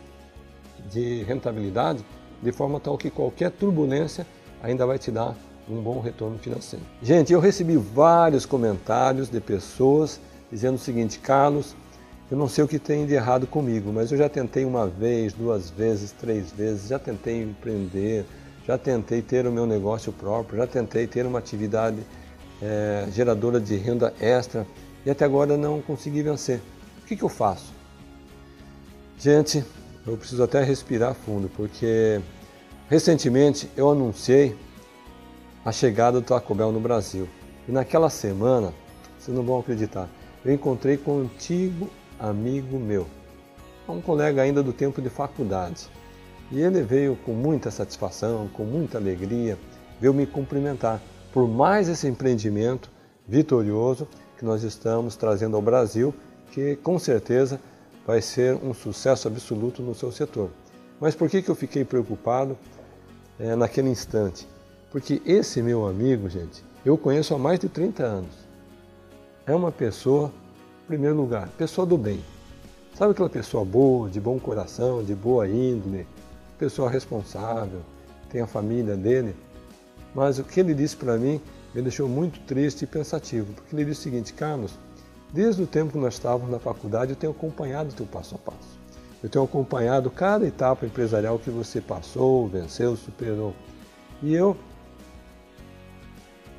de 0.91 1.23
rentabilidade, 1.25 2.03
de 2.43 2.51
forma 2.51 2.81
tal 2.81 2.97
que 2.97 3.11
qualquer 3.11 3.51
turbulência 3.51 4.27
ainda 4.63 4.87
vai 4.87 4.99
te 4.99 5.11
dar 5.11 5.37
um 5.69 5.83
bom 5.83 6.01
retorno 6.01 6.39
financeiro. 6.39 6.83
Gente, 7.03 7.35
eu 7.35 7.41
recebi 7.41 7.77
vários 7.77 8.47
comentários 8.47 9.29
de 9.29 9.39
pessoas 9.39 10.19
dizendo 10.51 10.77
o 10.77 10.79
seguinte, 10.79 11.19
Carlos, 11.19 11.77
eu 12.31 12.39
não 12.39 12.49
sei 12.49 12.65
o 12.65 12.69
que 12.69 12.79
tem 12.79 13.05
de 13.05 13.13
errado 13.13 13.47
comigo, 13.47 13.93
mas 13.93 14.11
eu 14.11 14.17
já 14.17 14.31
tentei 14.31 14.65
uma 14.65 14.87
vez, 14.87 15.35
duas 15.35 15.69
vezes, 15.69 16.11
três 16.11 16.51
vezes, 16.51 16.89
já 16.89 16.99
tentei 16.99 17.43
empreender, 17.43 18.25
já 18.67 18.79
tentei 18.79 19.21
ter 19.21 19.47
o 19.47 19.53
meu 19.53 19.67
negócio 19.67 20.11
próprio, 20.11 20.57
já 20.57 20.67
tentei 20.67 21.07
ter 21.07 21.27
uma 21.27 21.39
atividade 21.39 21.99
é, 22.63 23.07
geradora 23.13 23.61
de 23.61 23.77
renda 23.77 24.15
extra 24.19 24.67
e 25.05 25.11
até 25.11 25.25
agora 25.25 25.57
não 25.57 25.81
consegui 25.81 26.23
vencer. 26.23 26.61
O 27.03 27.07
que, 27.07 27.17
que 27.17 27.23
eu 27.23 27.29
faço? 27.29 27.73
Gente, 29.19 29.65
eu 30.07 30.17
preciso 30.17 30.43
até 30.43 30.63
respirar 30.63 31.15
fundo, 31.15 31.51
porque 31.57 32.21
recentemente 32.89 33.69
eu 33.77 33.91
anunciei 33.91 34.57
a 35.65 35.73
chegada 35.73 36.21
do 36.21 36.27
Taco 36.27 36.55
Bell 36.55 36.73
no 36.73 36.81
Brasil. 36.81 37.29
E 37.69 37.73
naquela 37.73 38.09
semana, 38.09 38.73
vocês 39.19 39.37
não 39.37 39.45
vão 39.45 39.61
acreditar, 39.61 40.09
eu 40.45 40.53
encontrei 40.53 40.97
com 40.97 41.19
um 41.19 41.21
antigo 41.23 41.91
amigo 42.19 42.79
meu, 42.79 43.07
um 43.89 44.01
colega 44.01 44.43
ainda 44.43 44.63
do 44.63 44.73
tempo 44.73 45.03
de 45.03 45.11
faculdade. 45.11 45.89
E 46.51 46.61
ele 46.61 46.83
veio 46.83 47.17
com 47.25 47.33
muita 47.33 47.71
satisfação, 47.71 48.49
com 48.49 48.65
muita 48.65 48.99
alegria, 48.99 49.59
veio 50.01 50.15
me 50.15 50.27
cumprimentar 50.27 51.01
por 51.33 51.47
mais 51.47 51.89
esse 51.89 52.09
empreendimento 52.09 52.91
vitorioso 53.29 54.09
que 54.41 54.45
nós 54.47 54.63
estamos 54.63 55.17
trazendo 55.17 55.55
ao 55.55 55.61
Brasil, 55.61 56.15
que 56.51 56.75
com 56.77 56.99
certeza 56.99 57.61
vai 58.07 58.23
ser 58.23 58.55
um 58.55 58.73
sucesso 58.73 59.29
absoluto 59.29 59.83
no 59.83 59.95
seu 59.95 60.11
setor. 60.11 60.49
Mas 60.99 61.15
por 61.15 61.29
que, 61.29 61.43
que 61.43 61.51
eu 61.51 61.55
fiquei 61.55 61.85
preocupado 61.85 62.57
é, 63.39 63.55
naquele 63.55 63.91
instante? 63.91 64.49
Porque 64.91 65.21
esse 65.27 65.61
meu 65.61 65.87
amigo, 65.87 66.27
gente, 66.31 66.65
eu 66.87 66.97
conheço 66.97 67.35
há 67.35 67.39
mais 67.39 67.61
de 67.61 67.69
30 67.69 68.03
anos. 68.03 68.31
É 69.47 69.55
uma 69.55 69.71
pessoa, 69.71 70.33
em 70.85 70.87
primeiro 70.87 71.17
lugar, 71.17 71.47
pessoa 71.59 71.87
do 71.87 71.99
bem. 71.99 72.25
Sabe 72.95 73.13
aquela 73.13 73.29
pessoa 73.29 73.63
boa, 73.63 74.09
de 74.09 74.19
bom 74.19 74.39
coração, 74.39 75.05
de 75.05 75.15
boa 75.15 75.47
índole, 75.47 76.07
pessoa 76.59 76.89
responsável, 76.89 77.81
tem 78.31 78.41
a 78.41 78.47
família 78.47 78.97
dele? 78.97 79.37
Mas 80.15 80.39
o 80.39 80.45
que 80.45 80.61
ele 80.61 80.73
disse 80.73 80.97
para 80.97 81.19
mim 81.19 81.43
me 81.75 81.83
deixou 81.83 82.09
muito 82.09 82.41
triste 82.41 82.83
e 82.83 82.87
pensativo, 82.87 83.53
porque 83.53 83.75
ele 83.75 83.85
disse 83.85 84.01
o 84.01 84.03
seguinte, 84.05 84.33
Carlos, 84.33 84.79
desde 85.33 85.63
o 85.63 85.67
tempo 85.67 85.93
que 85.93 85.99
nós 85.99 86.15
estávamos 86.15 86.51
na 86.51 86.59
faculdade, 86.59 87.13
eu 87.13 87.17
tenho 87.17 87.33
acompanhado 87.33 87.91
o 87.91 87.93
teu 87.93 88.07
passo 88.07 88.35
a 88.35 88.39
passo. 88.39 88.81
Eu 89.23 89.29
tenho 89.29 89.45
acompanhado 89.45 90.11
cada 90.11 90.47
etapa 90.47 90.87
empresarial 90.87 91.39
que 91.39 91.51
você 91.51 91.81
passou, 91.81 92.49
venceu, 92.49 92.97
superou. 92.97 93.55
E 94.23 94.35
eu, 94.35 94.57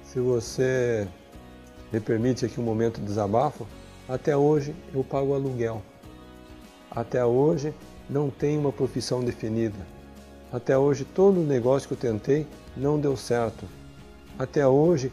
se 0.03 0.19
você 0.19 1.07
me 1.91 1.99
permite 1.99 2.45
aqui 2.45 2.59
um 2.59 2.63
momento 2.63 2.99
de 2.99 3.07
desabafo, 3.07 3.67
até 4.07 4.37
hoje 4.37 4.75
eu 4.93 5.03
pago 5.03 5.33
aluguel. 5.33 5.81
Até 6.89 7.25
hoje 7.25 7.73
não 8.09 8.29
tenho 8.29 8.61
uma 8.61 8.71
profissão 8.71 9.23
definida. 9.23 9.79
Até 10.53 10.77
hoje 10.77 11.03
todo 11.03 11.39
o 11.39 11.45
negócio 11.45 11.87
que 11.87 11.93
eu 11.93 12.11
tentei 12.11 12.45
não 12.77 12.99
deu 12.99 13.17
certo 13.17 13.65
até 14.41 14.67
hoje, 14.67 15.11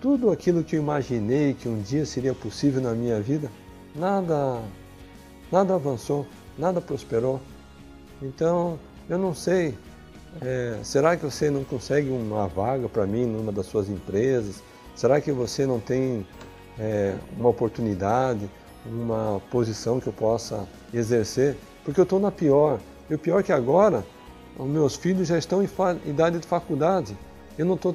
tudo 0.00 0.30
aquilo 0.30 0.64
que 0.64 0.76
eu 0.76 0.80
imaginei 0.80 1.52
que 1.52 1.68
um 1.68 1.80
dia 1.82 2.06
seria 2.06 2.34
possível 2.34 2.80
na 2.80 2.92
minha 2.94 3.20
vida, 3.20 3.50
nada, 3.94 4.62
nada 5.52 5.74
avançou, 5.74 6.26
nada 6.56 6.80
prosperou. 6.80 7.40
Então, 8.22 8.78
eu 9.08 9.18
não 9.18 9.34
sei, 9.34 9.76
é, 10.40 10.78
será 10.82 11.16
que 11.16 11.24
você 11.24 11.50
não 11.50 11.62
consegue 11.62 12.08
uma 12.08 12.48
vaga 12.48 12.88
para 12.88 13.06
mim 13.06 13.26
numa 13.26 13.52
das 13.52 13.66
suas 13.66 13.90
empresas? 13.90 14.62
Será 14.96 15.20
que 15.20 15.30
você 15.30 15.66
não 15.66 15.78
tem 15.78 16.26
é, 16.78 17.14
uma 17.36 17.50
oportunidade, 17.50 18.48
uma 18.86 19.42
posição 19.50 20.00
que 20.00 20.06
eu 20.06 20.12
possa 20.12 20.66
exercer? 20.92 21.56
Porque 21.84 22.00
eu 22.00 22.04
estou 22.04 22.18
na 22.18 22.30
pior. 22.30 22.80
E 23.10 23.14
o 23.14 23.18
pior 23.18 23.40
é 23.40 23.42
que 23.42 23.52
agora, 23.52 24.04
os 24.58 24.66
meus 24.66 24.96
filhos 24.96 25.28
já 25.28 25.36
estão 25.36 25.62
em 25.62 25.68
idade 26.06 26.38
de 26.38 26.46
faculdade. 26.46 27.16
Eu 27.58 27.66
não 27.66 27.74
estou 27.74 27.92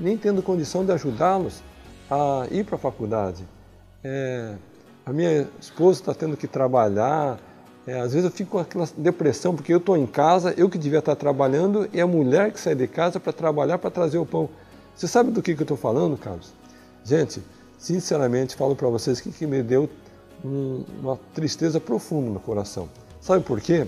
nem 0.00 0.16
tendo 0.16 0.42
condição 0.42 0.84
de 0.84 0.92
ajudá-los 0.92 1.62
a 2.10 2.46
ir 2.50 2.64
para 2.64 2.76
a 2.76 2.78
faculdade. 2.78 3.46
É, 4.02 4.54
a 5.04 5.12
minha 5.12 5.46
esposa 5.60 6.00
está 6.00 6.14
tendo 6.14 6.36
que 6.36 6.48
trabalhar, 6.48 7.38
é, 7.86 8.00
às 8.00 8.12
vezes 8.12 8.24
eu 8.24 8.30
fico 8.30 8.52
com 8.52 8.58
aquela 8.58 8.88
depressão, 8.96 9.54
porque 9.54 9.72
eu 9.72 9.78
estou 9.78 9.96
em 9.96 10.06
casa, 10.06 10.54
eu 10.56 10.68
que 10.68 10.78
devia 10.78 10.98
estar 10.98 11.16
trabalhando, 11.16 11.88
e 11.92 12.00
a 12.00 12.06
mulher 12.06 12.52
que 12.52 12.60
sai 12.60 12.74
de 12.74 12.86
casa 12.86 13.20
para 13.20 13.32
trabalhar, 13.32 13.78
para 13.78 13.90
trazer 13.90 14.18
o 14.18 14.26
pão. 14.26 14.48
Você 14.94 15.06
sabe 15.06 15.30
do 15.30 15.42
que, 15.42 15.54
que 15.54 15.62
eu 15.62 15.64
estou 15.64 15.76
falando, 15.76 16.16
Carlos? 16.16 16.52
Gente, 17.04 17.42
sinceramente, 17.78 18.54
falo 18.54 18.76
para 18.76 18.88
vocês 18.88 19.20
que, 19.20 19.30
que 19.30 19.46
me 19.46 19.62
deu 19.62 19.88
um, 20.44 20.84
uma 21.00 21.18
tristeza 21.34 21.80
profunda 21.80 22.30
no 22.30 22.40
coração. 22.40 22.88
Sabe 23.20 23.44
por 23.44 23.60
quê? 23.60 23.86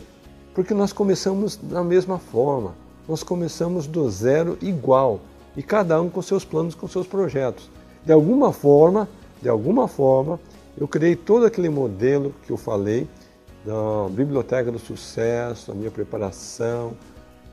Porque 0.54 0.74
nós 0.74 0.92
começamos 0.92 1.56
da 1.56 1.82
mesma 1.82 2.18
forma, 2.18 2.74
nós 3.08 3.22
começamos 3.22 3.86
do 3.86 4.08
zero 4.10 4.58
igual 4.60 5.20
e 5.56 5.62
cada 5.62 6.00
um 6.00 6.08
com 6.08 6.22
seus 6.22 6.44
planos, 6.44 6.74
com 6.74 6.88
seus 6.88 7.06
projetos. 7.06 7.70
De 8.04 8.12
alguma 8.12 8.52
forma, 8.52 9.08
de 9.40 9.48
alguma 9.48 9.86
forma, 9.88 10.40
eu 10.78 10.88
criei 10.88 11.14
todo 11.14 11.44
aquele 11.44 11.68
modelo 11.68 12.34
que 12.46 12.50
eu 12.50 12.56
falei 12.56 13.06
da 13.64 14.08
biblioteca 14.10 14.72
do 14.72 14.78
sucesso, 14.78 15.70
a 15.70 15.74
minha 15.74 15.90
preparação, 15.90 16.94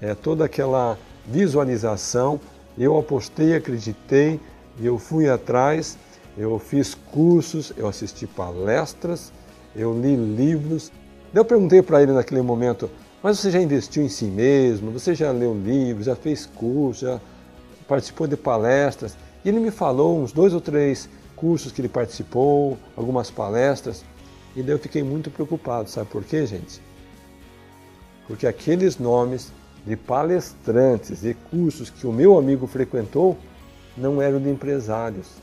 é, 0.01 0.15
toda 0.15 0.46
aquela 0.46 0.98
visualização. 1.27 2.39
Eu 2.77 2.98
apostei, 2.98 3.56
acreditei, 3.56 4.39
eu 4.82 4.98
fui 4.98 5.29
atrás, 5.29 5.98
eu 6.38 6.58
fiz 6.58 6.96
cursos, 6.96 7.74
eu 7.75 7.88
assisti 7.88 8.25
palestras, 8.25 9.32
eu 9.75 9.94
li 9.94 10.15
livros. 10.15 10.91
Eu 11.34 11.44
perguntei 11.44 11.82
para 11.82 12.01
ele 12.01 12.13
naquele 12.13 12.41
momento, 12.41 12.89
mas 13.22 13.39
você 13.39 13.51
já 13.51 13.62
investiu 13.62 14.03
em 14.03 14.10
si 14.10 14.25
mesmo? 14.25 14.91
Você 14.91 15.13
já 15.13 15.32
leu 15.32 15.53
livros, 15.53 16.06
já 16.06 16.15
fez 16.15 16.46
curso, 16.46 17.01
já 17.01 17.20
participou 17.89 18.27
de 18.27 18.38
palestras, 18.38 19.17
e 19.43 19.50
ele 19.50 19.60
me 19.60 19.72
falou 19.72 20.22
uns 20.22 20.31
dois 20.31 20.53
ou 20.53 20.62
três 20.62 21.10
cursos 21.36 21.72
que 21.72 21.81
ele 21.81 21.89
participou, 21.89 22.77
algumas 22.96 23.31
palestras, 23.31 24.05
e 24.55 24.62
daí 24.62 24.75
eu 24.75 24.79
fiquei 24.79 25.01
muito 25.01 25.31
preocupado, 25.31 25.89
sabe 25.89 26.08
por 26.10 26.24
quê, 26.24 26.46
gente? 26.46 26.79
Porque 28.27 28.46
aqueles 28.46 29.00
nomes 29.00 29.51
de 29.86 29.96
palestrantes 29.96 31.24
e 31.24 31.34
cursos 31.34 31.89
que 31.89 32.05
o 32.05 32.12
meu 32.12 32.38
amigo 32.38 32.67
frequentou 32.67 33.36
não 33.98 34.22
eram 34.22 34.39
de 34.39 34.50
empresários, 34.50 35.38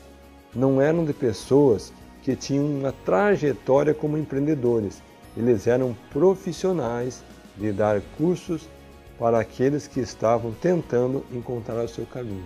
não 0.55 0.81
eram 0.81 1.03
de 1.03 1.11
pessoas 1.11 1.91
que 2.23 2.35
tinham 2.35 2.65
uma 2.65 2.91
trajetória 2.91 3.93
como 3.93 4.17
empreendedores. 4.17 5.01
Eles 5.35 5.67
eram 5.67 5.95
profissionais 6.11 7.23
de 7.57 7.71
dar 7.71 8.01
cursos 8.17 8.69
para 9.17 9.39
aqueles 9.39 9.87
que 9.87 9.99
estavam 9.99 10.51
tentando 10.51 11.25
encontrar 11.31 11.83
o 11.83 11.87
seu 11.87 12.05
caminho. 12.05 12.45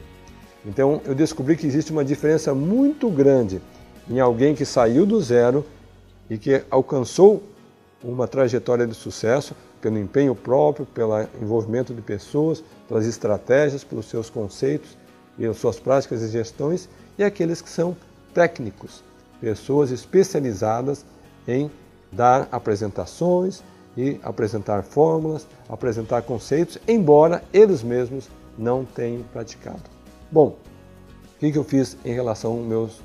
Então 0.66 1.02
eu 1.06 1.16
descobri 1.16 1.58
que 1.58 1.68
existe 1.68 1.92
uma 1.92 2.06
diferença 2.06 2.54
muito 2.54 3.10
grande 3.10 3.62
em 4.10 4.20
alguém 4.20 4.56
que 4.56 4.66
saiu 4.66 5.06
do 5.06 5.22
zero 5.22 5.66
e 6.30 6.38
que 6.38 6.64
alcançou 6.70 7.44
uma 8.04 8.28
trajetória 8.28 8.88
de 8.88 8.94
sucesso 8.94 9.56
pelo 9.82 9.98
empenho 9.98 10.36
próprio, 10.36 10.86
pelo 10.86 11.20
envolvimento 11.42 11.94
de 11.94 12.02
pessoas, 12.02 12.64
pelas 12.88 13.06
estratégias, 13.06 13.84
pelos 13.84 14.06
seus 14.06 14.30
conceitos 14.30 14.98
e 15.38 15.52
suas 15.54 15.80
práticas 15.80 16.22
e 16.22 16.30
gestões, 16.30 16.88
e 17.18 17.24
aqueles 17.24 17.62
que 17.62 17.70
são 17.70 17.96
técnicos, 18.34 19.04
pessoas 19.40 19.92
especializadas 19.92 21.06
em 21.48 21.70
dar 22.12 22.48
apresentações 22.52 23.64
e 23.98 24.20
apresentar 24.24 24.84
fórmulas, 24.84 25.48
apresentar 25.68 26.22
conceitos, 26.22 26.78
embora 26.88 27.44
eles 27.54 27.84
mesmos 27.84 28.30
não 28.58 28.86
tenham 28.86 29.24
praticado. 29.24 29.82
Bom, 30.32 30.58
o 31.36 31.40
que 31.40 31.58
eu 31.58 31.64
fiz 31.64 31.98
em 32.06 32.14
relação 32.14 32.52
ao, 32.52 32.58
meus, 32.58 33.02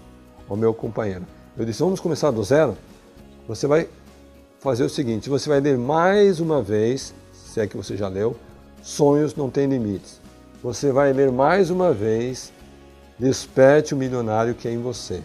ao 0.49 0.57
meu 0.57 0.73
companheiro? 0.73 1.25
Eu 1.57 1.65
disse: 1.65 1.83
vamos 1.83 2.01
começar 2.01 2.31
do 2.31 2.43
zero. 2.45 2.77
Você 3.49 3.67
vai 3.67 3.89
fazer 4.61 4.85
o 4.85 4.91
seguinte: 4.91 5.29
você 5.29 5.49
vai 5.49 5.61
ler 5.61 5.79
mais 5.79 6.39
uma 6.41 6.63
vez, 6.63 7.15
se 7.33 7.61
é 7.61 7.67
que 7.67 7.77
você 7.77 7.97
já 7.97 8.09
leu, 8.09 8.37
Sonhos 8.83 9.35
Não 9.35 9.51
Têm 9.51 9.67
Limites. 9.67 10.21
Você 10.63 10.93
vai 10.93 11.13
ler 11.13 11.33
mais 11.33 11.71
uma 11.71 11.93
vez, 11.93 12.53
Desperte 13.19 13.95
o 13.95 13.97
Milionário 13.97 14.55
que 14.55 14.69
é 14.69 14.73
em 14.73 14.79
você. 14.79 15.23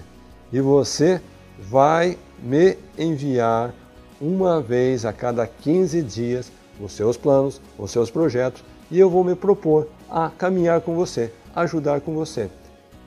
E 0.51 0.61
você 0.61 1.21
vai 1.59 2.17
me 2.41 2.77
enviar 2.97 3.73
uma 4.21 4.61
vez 4.61 5.03
a 5.03 5.11
cada 5.11 5.47
15 5.47 6.01
dias 6.03 6.51
os 6.79 6.93
seus 6.93 7.17
planos, 7.17 7.59
os 7.77 7.91
seus 7.91 8.11
projetos, 8.11 8.63
e 8.89 8.99
eu 8.99 9.09
vou 9.09 9.23
me 9.23 9.35
propor 9.35 9.87
a 10.09 10.29
caminhar 10.29 10.81
com 10.81 10.95
você, 10.95 11.33
ajudar 11.55 12.01
com 12.01 12.13
você. 12.13 12.49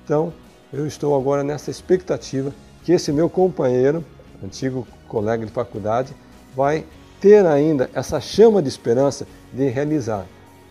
Então, 0.04 0.33
eu 0.73 0.87
estou 0.87 1.16
agora 1.16 1.44
nessa 1.44 1.71
expectativa 1.71 2.52
que 2.83 2.92
esse 2.92 3.12
meu 3.12 3.30
companheiro, 3.30 4.04
antigo 4.42 4.87
colega 5.09 5.47
de 5.47 5.52
faculdade, 5.52 6.14
vai 6.54 6.85
ter 7.21 7.47
ainda 7.47 7.88
essa 7.94 8.21
chama 8.21 8.61
de 8.61 8.68
esperança 8.68 9.26
de 9.52 9.68
realizar 9.68 10.26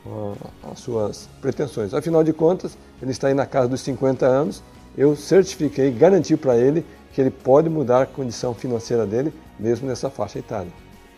uh, 0.06 0.36
as 0.72 0.80
suas 0.80 1.30
pretensões. 1.42 1.94
Afinal 1.94 2.24
de 2.24 2.34
contas, 2.34 2.78
ele 3.02 3.12
está 3.12 3.28
aí 3.28 3.34
na 3.34 3.46
casa 3.46 3.68
dos 3.68 3.82
50 3.82 4.26
anos, 4.26 4.62
eu 4.98 5.16
certifiquei, 5.16 5.92
garanti 5.92 6.38
para 6.38 6.56
ele 6.56 6.86
que 7.14 7.22
ele 7.22 7.30
pode 7.30 7.70
mudar 7.70 8.02
a 8.02 8.06
condição 8.06 8.54
financeira 8.54 9.06
dele, 9.06 9.32
mesmo 9.60 9.88
nessa 9.88 10.10
faixa 10.10 10.40
etária. 10.40 10.72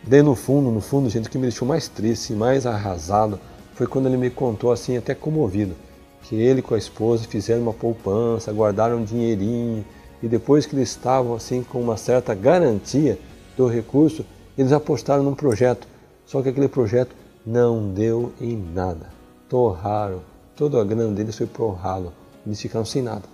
Daí 0.04 0.22
no 0.22 0.34
fundo, 0.34 0.70
no 0.70 0.80
fundo, 0.80 1.08
gente, 1.08 1.26
o 1.26 1.30
que 1.30 1.38
me 1.38 1.46
deixou 1.46 1.66
mais 1.66 1.88
triste, 1.88 2.34
mais 2.34 2.66
arrasado, 2.66 3.40
foi 3.74 3.86
quando 3.86 4.06
ele 4.06 4.18
me 4.18 4.30
contou 4.30 4.70
assim, 4.70 4.96
até 4.96 5.14
comovido, 5.14 5.74
que 6.22 6.36
ele 6.36 6.60
com 6.60 6.74
a 6.74 6.78
esposa 6.78 7.24
fizeram 7.24 7.62
uma 7.62 7.72
poupança, 7.72 8.52
guardaram 8.52 8.98
um 8.98 9.04
dinheirinho, 9.04 9.84
e 10.22 10.28
depois 10.28 10.66
que 10.66 10.76
eles 10.76 10.90
estavam 10.90 11.34
assim 11.34 11.62
com 11.62 11.80
uma 11.80 11.96
certa 11.96 12.34
garantia 12.34 13.18
do 13.56 13.66
recurso, 13.66 14.24
eles 14.56 14.72
apostaram 14.72 15.22
num 15.22 15.34
projeto, 15.34 15.88
só 16.26 16.42
que 16.42 16.50
aquele 16.50 16.68
projeto 16.68 17.14
não 17.44 17.92
deu 17.92 18.32
em 18.40 18.56
nada. 18.56 19.08
Torraram, 19.48 20.20
toda 20.54 20.80
a 20.80 20.84
grana 20.84 21.12
deles 21.12 21.36
foi 21.36 21.46
pro 21.46 21.70
ralo, 21.70 22.12
eles 22.46 22.60
ficaram 22.60 22.84
sem 22.84 23.02
nada. 23.02 23.24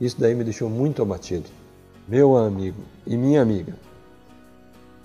Isso 0.00 0.16
daí 0.18 0.34
me 0.34 0.44
deixou 0.44 0.68
muito 0.68 1.00
abatido. 1.00 1.48
Meu 2.08 2.36
amigo 2.36 2.80
e 3.06 3.16
minha 3.16 3.42
amiga, 3.42 3.74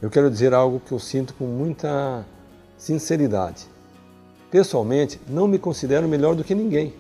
eu 0.02 0.10
quero 0.10 0.32
dizer 0.32 0.54
algo 0.54 0.80
que 0.80 0.94
eu 0.94 1.00
sinto 1.00 1.34
com 1.34 1.46
muita 1.46 2.26
sinceridade. 2.78 3.66
Pessoalmente, 4.50 5.20
não 5.28 5.48
me 5.48 5.60
considero 5.60 6.08
melhor 6.08 6.34
do 6.34 6.44
que 6.44 6.56
ninguém. 6.56 6.94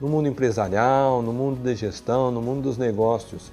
No 0.00 0.08
mundo 0.08 0.28
empresarial, 0.28 1.22
no 1.22 1.32
mundo 1.32 1.62
de 1.62 1.74
gestão, 1.74 2.30
no 2.30 2.42
mundo 2.42 2.62
dos 2.62 2.76
negócios. 2.76 3.50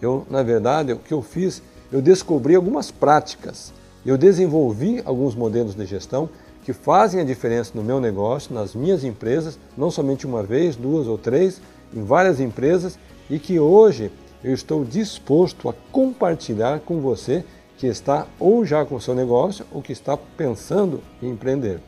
Eu, 0.00 0.26
na 0.30 0.42
verdade, 0.42 0.92
o 0.92 0.98
que 0.98 1.12
eu 1.12 1.20
fiz, 1.20 1.62
eu 1.92 2.00
descobri 2.00 2.54
algumas 2.54 2.90
práticas 2.90 3.72
eu 4.04 4.18
desenvolvi 4.18 5.00
alguns 5.04 5.34
modelos 5.34 5.74
de 5.74 5.86
gestão 5.86 6.28
que 6.62 6.72
fazem 6.72 7.20
a 7.20 7.24
diferença 7.24 7.72
no 7.74 7.82
meu 7.82 8.00
negócio, 8.00 8.54
nas 8.54 8.74
minhas 8.74 9.02
empresas, 9.02 9.58
não 9.76 9.90
somente 9.90 10.26
uma 10.26 10.42
vez, 10.42 10.76
duas 10.76 11.06
ou 11.06 11.16
três, 11.16 11.60
em 11.94 12.04
várias 12.04 12.38
empresas 12.38 12.98
e 13.30 13.38
que 13.38 13.58
hoje 13.58 14.10
eu 14.44 14.52
estou 14.52 14.84
disposto 14.84 15.70
a 15.70 15.74
compartilhar 15.90 16.80
com 16.80 17.00
você 17.00 17.42
que 17.78 17.86
está 17.86 18.26
ou 18.38 18.64
já 18.64 18.84
com 18.84 19.00
seu 19.00 19.14
negócio 19.14 19.64
ou 19.72 19.80
que 19.80 19.92
está 19.92 20.16
pensando 20.16 21.00
em 21.22 21.30
empreender. 21.30 21.80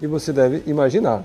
E 0.00 0.06
você 0.06 0.32
deve 0.32 0.62
imaginar 0.66 1.22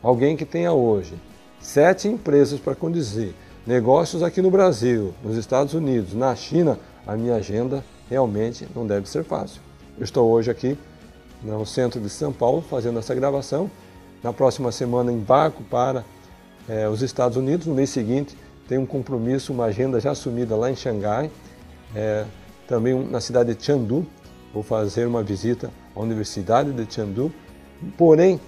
alguém 0.00 0.36
que 0.36 0.44
tenha 0.44 0.72
hoje 0.72 1.14
sete 1.60 2.06
empresas 2.06 2.60
para 2.60 2.76
conduzir, 2.76 3.34
negócios 3.66 4.22
aqui 4.22 4.40
no 4.40 4.50
Brasil, 4.50 5.12
nos 5.22 5.36
Estados 5.36 5.74
Unidos, 5.74 6.14
na 6.14 6.34
China, 6.36 6.78
a 7.04 7.16
minha 7.16 7.34
agenda 7.34 7.84
realmente 8.08 8.68
não 8.74 8.86
deve 8.86 9.08
ser 9.08 9.24
fácil. 9.24 9.60
Eu 9.98 10.04
estou 10.04 10.30
hoje 10.30 10.50
aqui 10.50 10.78
no 11.42 11.66
centro 11.66 12.00
de 12.00 12.08
São 12.08 12.32
Paulo 12.32 12.62
fazendo 12.62 12.98
essa 12.98 13.14
gravação. 13.14 13.70
Na 14.22 14.32
próxima 14.32 14.70
semana 14.70 15.10
embarco 15.10 15.62
para 15.64 16.04
é, 16.68 16.88
os 16.88 17.02
Estados 17.02 17.36
Unidos. 17.36 17.66
No 17.66 17.74
mês 17.74 17.90
seguinte 17.90 18.36
tenho 18.70 18.82
um 18.82 18.86
compromisso, 18.86 19.52
uma 19.52 19.64
agenda 19.64 19.98
já 19.98 20.12
assumida 20.12 20.54
lá 20.54 20.70
em 20.70 20.76
Xangai, 20.76 21.28
é, 21.92 22.24
também 22.68 22.94
na 23.04 23.20
cidade 23.20 23.52
de 23.52 23.64
Chengdu. 23.64 24.06
Vou 24.54 24.62
fazer 24.62 25.08
uma 25.08 25.24
visita 25.24 25.72
à 25.94 25.98
Universidade 25.98 26.72
de 26.72 26.94
Chengdu. 26.94 27.32
Porém, 27.98 28.40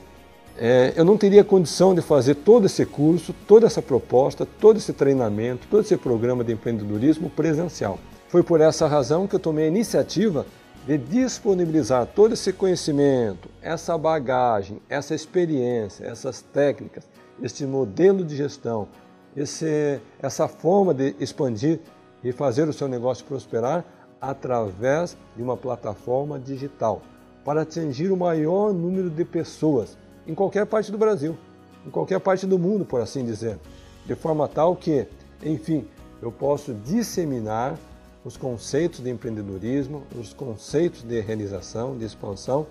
é, 0.57 0.93
eu 0.95 1.05
não 1.05 1.19
teria 1.19 1.43
condição 1.43 1.93
de 1.93 2.01
fazer 2.01 2.37
todo 2.37 2.67
esse 2.67 2.87
curso, 2.87 3.35
toda 3.49 3.67
essa 3.67 3.83
proposta, 3.83 4.47
todo 4.61 4.77
esse 4.77 4.93
treinamento, 4.93 5.67
todo 5.69 5.81
esse 5.81 5.97
programa 5.97 6.45
de 6.45 6.53
empreendedorismo 6.53 7.29
presencial. 7.29 7.99
Foi 8.29 8.45
por 8.45 8.61
essa 8.61 8.87
razão 8.87 9.27
que 9.27 9.35
eu 9.35 9.41
tomei 9.41 9.65
a 9.65 9.69
iniciativa 9.69 10.47
de 10.87 10.99
disponibilizar 10.99 12.07
todo 12.07 12.35
esse 12.35 12.53
conhecimento, 12.53 13.49
essa 13.61 13.99
bagagem, 13.99 14.81
essa 14.89 15.17
experiência, 15.17 16.05
essas 16.05 16.41
técnicas, 16.41 17.09
este 17.43 17.67
modelo 17.67 18.25
de 18.25 18.37
gestão, 18.37 18.87
esse, 19.37 20.01
essa 20.21 20.47
forma 20.49 20.93
de 20.93 21.15
expandir 21.19 21.81
e 22.23 22.33
fazer 22.33 22.69
o 22.69 22.73
seu 22.73 22.89
negócio 22.89 23.25
prosperar 23.25 23.85
através 24.21 25.17
de 25.37 25.43
uma 25.43 25.57
plataforma 25.57 26.39
digital 26.39 27.03
para 27.45 27.63
atingir 27.63 28.13
o 28.13 28.17
maior 28.17 28.73
número 28.73 29.11
de 29.11 29.25
pessoas 29.25 29.97
em 30.27 30.35
qualquer 30.35 30.65
parte 30.67 30.93
do 30.93 30.99
Brasil, 30.99 31.37
em 31.85 31.91
qualquer 31.91 32.21
parte 32.21 32.47
do 32.47 32.59
mundo, 32.59 32.85
por 32.85 33.01
assim 33.01 33.25
dizer, 33.25 33.59
de 34.07 34.15
forma 34.15 34.47
tal 34.47 34.77
que, 34.77 35.07
enfim, 35.43 35.85
eu 36.21 36.31
posso 36.31 36.73
disseminar 36.73 37.77
os 38.25 38.37
conceitos 38.37 39.01
de 39.01 39.11
empreendedorismo, 39.11 40.05
os 40.17 40.33
conceitos 40.33 41.03
de 41.03 41.21
realização, 41.21 41.99
de 41.99 42.05
expansão 42.05 42.67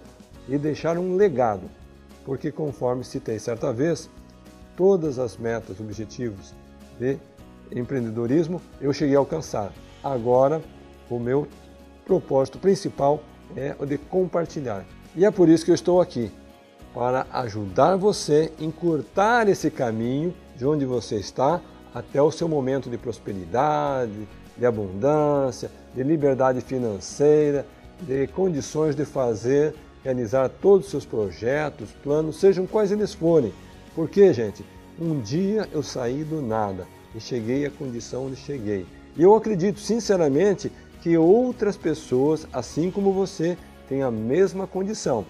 e 0.48 0.58
deixar 0.58 0.98
um 0.98 1.18
legado, 1.18 1.64
porque 2.26 2.52
conforme 2.52 3.04
citei 3.04 3.38
certa 3.38 3.74
vez, 3.74 4.10
todas 4.76 5.20
as 5.20 5.38
metas, 5.38 5.80
objetivos 5.80 6.54
de 7.00 7.18
empreendedorismo 7.72 8.62
eu 8.80 8.94
cheguei 8.94 9.16
a 9.16 9.20
alcançar. 9.20 9.72
Agora, 10.04 10.62
o 11.10 11.20
meu 11.20 11.48
propósito 12.06 12.58
principal 12.58 13.22
é 13.56 13.76
o 13.80 13.86
de 13.86 13.98
compartilhar. 13.98 14.86
E 15.16 15.26
é 15.26 15.32
por 15.32 15.50
isso 15.50 15.66
que 15.66 15.72
eu 15.72 15.76
estou 15.76 16.02
aqui, 16.02 16.32
para 16.94 17.26
ajudar 17.32 17.96
você 17.96 18.52
a 18.60 18.64
encurtar 18.64 19.48
esse 19.48 19.70
caminho 19.70 20.34
de 20.58 20.66
onde 20.66 20.86
você 20.86 21.16
está 21.18 21.62
até 21.94 22.22
o 22.22 22.32
seu 22.32 22.48
momento 22.48 22.90
de 22.90 22.98
prosperidade, 22.98 24.28
de 24.58 24.66
abundância, 24.66 25.70
de 25.94 26.04
liberdade 26.04 26.62
financeira, 26.62 27.66
de 28.02 28.28
condições 28.28 28.96
de 28.96 29.06
fazer, 29.06 29.76
realizar 30.04 30.50
todos 30.50 30.86
os 30.86 30.92
seus 30.92 31.06
projetos, 31.06 31.90
planos, 32.04 32.40
sejam 32.40 32.66
quais 32.66 32.92
eles 32.92 33.14
forem. 33.14 33.54
Porque, 33.96 34.34
gente, 34.34 34.66
um 35.00 35.20
dia 35.20 35.68
eu 35.72 35.84
saí 35.84 36.24
do 36.24 36.42
nada 36.42 36.88
e 37.16 37.20
cheguei 37.20 37.66
à 37.66 37.72
condição 37.72 38.28
onde 38.28 38.36
cheguei. 38.36 38.86
E 39.18 39.24
eu 39.24 39.36
acredito 39.36 39.80
sinceramente 39.80 40.72
que 41.02 41.18
outras 41.18 41.76
pessoas, 41.76 42.48
assim 42.54 42.90
como 42.90 43.12
você, 43.12 43.58
têm 43.90 44.04
a 44.04 44.12
mesma 44.12 44.66
condição. 44.68 45.26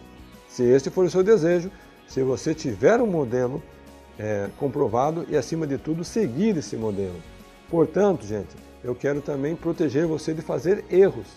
Se 0.47 0.63
este 0.63 0.89
for 0.89 1.05
o 1.05 1.09
seu 1.09 1.23
desejo, 1.23 1.71
se 2.07 2.21
você 2.21 2.53
tiver 2.53 3.01
um 3.01 3.07
modelo 3.07 3.63
é, 4.19 4.49
comprovado 4.59 5.25
e, 5.29 5.37
acima 5.37 5.65
de 5.65 5.77
tudo, 5.77 6.03
seguir 6.03 6.57
esse 6.57 6.75
modelo. 6.75 7.15
Portanto, 7.69 8.25
gente, 8.25 8.55
eu 8.83 8.93
quero 8.93 9.21
também 9.21 9.55
proteger 9.55 10.05
você 10.05 10.33
de 10.33 10.41
fazer 10.41 10.83
erros, 10.91 11.27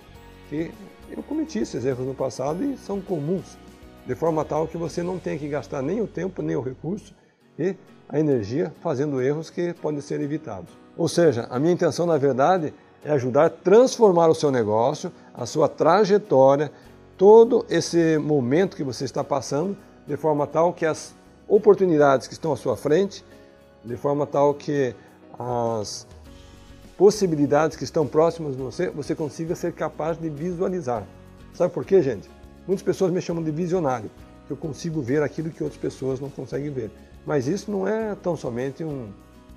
que 0.50 0.70
eu 1.10 1.22
cometi 1.22 1.60
esses 1.60 1.84
erros 1.84 2.06
no 2.06 2.14
passado 2.14 2.64
e 2.64 2.76
são 2.76 3.00
comuns, 3.00 3.56
de 4.06 4.14
forma 4.14 4.44
tal 4.44 4.66
que 4.66 4.76
você 4.76 5.02
não 5.02 5.18
tenha 5.18 5.38
que 5.38 5.48
gastar 5.48 5.82
nem 5.82 6.00
o 6.00 6.06
tempo 6.06 6.42
nem 6.42 6.56
o 6.56 6.60
recurso 6.60 7.14
e 7.58 7.74
a 8.08 8.18
energia 8.18 8.72
fazendo 8.80 9.20
erros 9.20 9.50
que 9.50 9.72
podem 9.74 10.00
ser 10.00 10.20
evitados. 10.20 10.70
Ou 10.96 11.08
seja, 11.08 11.46
a 11.50 11.58
minha 11.58 11.72
intenção, 11.72 12.06
na 12.06 12.18
verdade, 12.18 12.72
é 13.04 13.10
ajudar 13.12 13.46
a 13.46 13.50
transformar 13.50 14.28
o 14.28 14.34
seu 14.34 14.50
negócio, 14.50 15.10
a 15.34 15.46
sua 15.46 15.68
trajetória, 15.68 16.70
todo 17.16 17.64
esse 17.68 18.18
momento 18.18 18.76
que 18.76 18.84
você 18.84 19.04
está 19.04 19.22
passando, 19.22 19.76
de 20.06 20.16
forma 20.16 20.46
tal 20.46 20.72
que 20.72 20.86
as 20.86 21.14
oportunidades 21.48 22.26
que 22.26 22.34
estão 22.34 22.52
à 22.52 22.56
sua 22.56 22.76
frente, 22.76 23.24
de 23.84 23.96
forma 23.96 24.26
tal 24.26 24.54
que 24.54 24.94
as 25.38 26.06
possibilidades 26.96 27.76
que 27.76 27.84
estão 27.84 28.06
próximas 28.06 28.56
de 28.56 28.62
você, 28.62 28.88
você 28.90 29.14
consiga 29.14 29.54
ser 29.54 29.72
capaz 29.72 30.18
de 30.18 30.28
visualizar. 30.28 31.04
Sabe 31.52 31.72
por 31.72 31.84
quê, 31.84 32.02
gente? 32.02 32.28
Muitas 32.66 32.82
pessoas 32.82 33.12
me 33.12 33.20
chamam 33.20 33.42
de 33.42 33.50
visionário, 33.50 34.10
que 34.46 34.52
eu 34.52 34.56
consigo 34.56 35.02
ver 35.02 35.22
aquilo 35.22 35.50
que 35.50 35.62
outras 35.62 35.80
pessoas 35.80 36.20
não 36.20 36.30
conseguem 36.30 36.70
ver. 36.70 36.90
Mas 37.26 37.46
isso 37.46 37.70
não 37.70 37.86
é 37.86 38.14
tão 38.14 38.36
somente 38.36 38.82
um, 38.84 39.08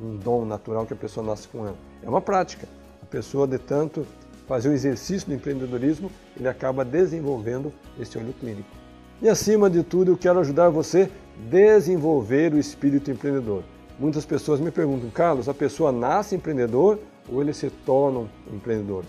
um 0.02 0.16
dom 0.18 0.46
natural 0.46 0.86
que 0.86 0.94
a 0.94 0.98
pessoa 0.98 1.26
nasce 1.26 1.48
com 1.48 1.66
ela. 1.66 1.78
É 2.04 2.10
uma 2.10 2.22
prática. 2.22 2.68
A 3.02 3.06
pessoa, 3.06 3.48
de 3.48 3.58
tanto 3.58 4.06
fazer 4.48 4.70
o 4.70 4.74
exercício 4.74 5.28
do 5.28 5.34
empreendedorismo, 5.34 6.12
ele 6.38 6.48
acaba 6.48 6.86
desenvolvendo 6.86 7.72
esse 8.00 8.18
olho 8.18 8.34
clínico. 8.34 8.70
E 9.22 9.28
acima 9.28 9.70
de 9.70 9.84
tudo, 9.84 10.12
eu 10.12 10.18
quero 10.18 10.40
ajudar 10.40 10.70
você 10.70 11.10
a 11.10 11.50
desenvolver 11.50 12.54
o 12.54 12.60
espírito 12.60 13.10
empreendedor. 13.10 13.64
Muitas 14.00 14.26
pessoas 14.26 14.60
me 14.60 14.70
perguntam, 14.70 15.10
Carlos, 15.10 15.50
a 15.50 15.54
pessoa 15.54 15.92
nasce 15.92 16.36
empreendedor 16.36 17.00
ou 17.28 17.42
ele 17.42 17.54
se 17.54 17.70
torna 17.70 18.20
um 18.20 18.28
empreendedor? 18.54 19.04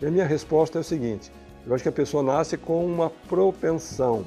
E 0.00 0.06
a 0.06 0.10
minha 0.10 0.26
resposta 0.26 0.78
é 0.78 0.80
o 0.82 0.84
seguinte: 0.84 1.32
eu 1.66 1.74
acho 1.74 1.82
que 1.82 1.88
a 1.88 1.92
pessoa 1.92 2.22
nasce 2.22 2.56
com 2.56 2.86
uma 2.86 3.10
propensão, 3.10 4.24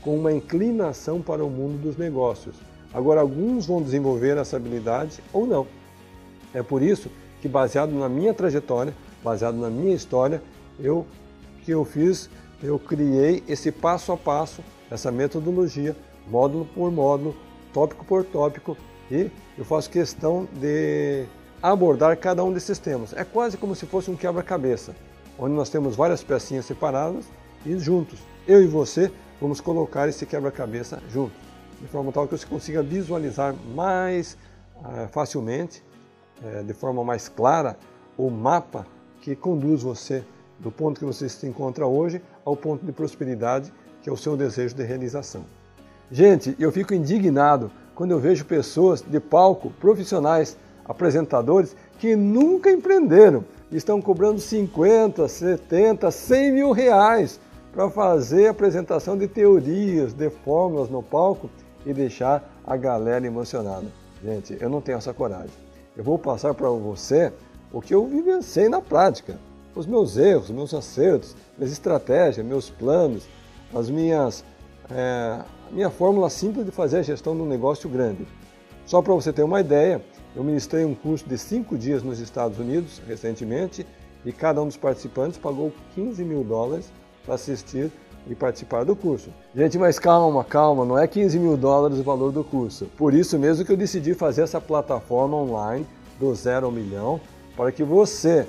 com 0.00 0.16
uma 0.16 0.32
inclinação 0.32 1.22
para 1.22 1.44
o 1.44 1.48
mundo 1.48 1.80
dos 1.80 1.96
negócios. 1.96 2.56
Agora, 2.92 3.20
alguns 3.20 3.66
vão 3.66 3.80
desenvolver 3.80 4.36
essa 4.36 4.56
habilidade 4.56 5.22
ou 5.32 5.46
não. 5.46 5.66
É 6.52 6.62
por 6.62 6.82
isso 6.82 7.08
que, 7.40 7.48
baseado 7.48 7.92
na 7.92 8.08
minha 8.08 8.34
trajetória, 8.34 8.92
baseado 9.22 9.56
na 9.56 9.70
minha 9.70 9.94
história, 9.94 10.42
eu 10.78 11.06
que 11.64 11.70
eu 11.70 11.84
fiz, 11.84 12.28
eu 12.62 12.78
criei 12.78 13.44
esse 13.46 13.70
passo 13.70 14.10
a 14.12 14.16
passo, 14.16 14.62
essa 14.90 15.12
metodologia, 15.12 15.94
módulo 16.26 16.64
por 16.74 16.90
módulo, 16.90 17.36
tópico 17.72 18.04
por 18.04 18.24
tópico, 18.24 18.76
e 19.10 19.30
eu 19.56 19.64
faço 19.64 19.90
questão 19.90 20.48
de 20.54 21.26
abordar 21.62 22.16
cada 22.16 22.42
um 22.42 22.52
desses 22.52 22.78
temas. 22.78 23.12
É 23.12 23.22
quase 23.24 23.56
como 23.56 23.74
se 23.74 23.86
fosse 23.86 24.10
um 24.10 24.16
quebra-cabeça, 24.16 24.94
onde 25.40 25.54
nós 25.54 25.70
temos 25.70 25.96
várias 25.96 26.22
pecinhas 26.22 26.66
separadas 26.66 27.24
e 27.64 27.76
juntos, 27.78 28.20
eu 28.46 28.62
e 28.62 28.66
você, 28.66 29.10
vamos 29.40 29.60
colocar 29.60 30.08
esse 30.08 30.26
quebra-cabeça 30.26 31.02
juntos 31.10 31.50
de 31.80 31.88
forma 31.88 32.12
tal 32.12 32.28
que 32.28 32.36
você 32.36 32.46
consiga 32.46 32.82
visualizar 32.82 33.54
mais 33.74 34.36
uh, 34.76 35.08
facilmente, 35.08 35.82
uh, 36.42 36.62
de 36.62 36.74
forma 36.74 37.02
mais 37.02 37.28
clara, 37.28 37.76
o 38.18 38.28
mapa 38.28 38.86
que 39.22 39.34
conduz 39.34 39.82
você 39.82 40.22
do 40.58 40.70
ponto 40.70 40.98
que 40.98 41.06
você 41.06 41.26
se 41.26 41.46
encontra 41.46 41.86
hoje 41.86 42.22
ao 42.44 42.54
ponto 42.54 42.84
de 42.84 42.92
prosperidade, 42.92 43.72
que 44.02 44.10
é 44.10 44.12
o 44.12 44.16
seu 44.16 44.36
desejo 44.36 44.74
de 44.74 44.82
realização. 44.82 45.44
Gente, 46.12 46.54
eu 46.58 46.70
fico 46.70 46.92
indignado 46.92 47.70
quando 47.94 48.10
eu 48.10 48.18
vejo 48.18 48.44
pessoas 48.44 49.00
de 49.00 49.18
palco, 49.18 49.70
profissionais, 49.80 50.58
apresentadores, 50.84 51.74
que 51.98 52.14
nunca 52.14 52.70
empreenderam 52.70 53.44
estão 53.72 54.00
cobrando 54.00 54.40
50, 54.40 55.26
70, 55.28 56.10
100 56.10 56.52
mil 56.52 56.72
reais 56.72 57.40
para 57.72 57.88
fazer 57.88 58.48
apresentação 58.48 59.16
de 59.16 59.28
teorias, 59.28 60.12
de 60.12 60.28
fórmulas 60.28 60.90
no 60.90 61.02
palco 61.02 61.48
e 61.86 61.92
deixar 61.92 62.42
a 62.64 62.76
galera 62.76 63.26
emocionada. 63.26 63.86
Gente, 64.22 64.56
eu 64.60 64.68
não 64.68 64.80
tenho 64.80 64.98
essa 64.98 65.14
coragem. 65.14 65.50
Eu 65.96 66.04
vou 66.04 66.18
passar 66.18 66.52
para 66.54 66.68
você 66.68 67.32
o 67.72 67.80
que 67.80 67.94
eu 67.94 68.06
vivenciei 68.06 68.68
na 68.68 68.80
prática, 68.80 69.38
os 69.74 69.86
meus 69.86 70.16
erros, 70.16 70.50
meus 70.50 70.74
acertos, 70.74 71.36
minhas 71.56 71.72
estratégias, 71.72 72.44
meus 72.44 72.68
planos, 72.68 73.28
as 73.74 73.88
minhas, 73.88 74.44
é, 74.90 75.40
minha 75.70 75.90
fórmula 75.90 76.28
simples 76.28 76.66
de 76.66 76.72
fazer 76.72 76.98
a 76.98 77.02
gestão 77.02 77.36
de 77.36 77.42
um 77.42 77.46
negócio 77.46 77.88
grande. 77.88 78.26
Só 78.84 79.00
para 79.00 79.14
você 79.14 79.32
ter 79.32 79.44
uma 79.44 79.60
ideia, 79.60 80.02
eu 80.34 80.44
ministrei 80.44 80.84
um 80.84 80.94
curso 80.94 81.28
de 81.28 81.36
cinco 81.36 81.76
dias 81.76 82.02
nos 82.02 82.20
Estados 82.20 82.58
Unidos 82.58 83.00
recentemente 83.06 83.86
e 84.24 84.32
cada 84.32 84.62
um 84.62 84.66
dos 84.66 84.76
participantes 84.76 85.38
pagou 85.38 85.72
15 85.94 86.24
mil 86.24 86.44
dólares 86.44 86.92
para 87.24 87.34
assistir 87.34 87.90
e 88.28 88.34
participar 88.34 88.84
do 88.84 88.94
curso. 88.94 89.30
Gente, 89.54 89.78
mas 89.78 89.98
calma, 89.98 90.44
calma, 90.44 90.84
não 90.84 90.98
é 90.98 91.06
15 91.06 91.38
mil 91.38 91.56
dólares 91.56 91.98
o 91.98 92.02
valor 92.02 92.30
do 92.30 92.44
curso. 92.44 92.86
Por 92.96 93.14
isso 93.14 93.38
mesmo 93.38 93.64
que 93.64 93.72
eu 93.72 93.76
decidi 93.76 94.14
fazer 94.14 94.42
essa 94.42 94.60
plataforma 94.60 95.36
online 95.36 95.86
do 96.18 96.34
zero 96.34 96.66
ao 96.66 96.72
milhão, 96.72 97.20
para 97.56 97.72
que 97.72 97.82
você 97.82 98.46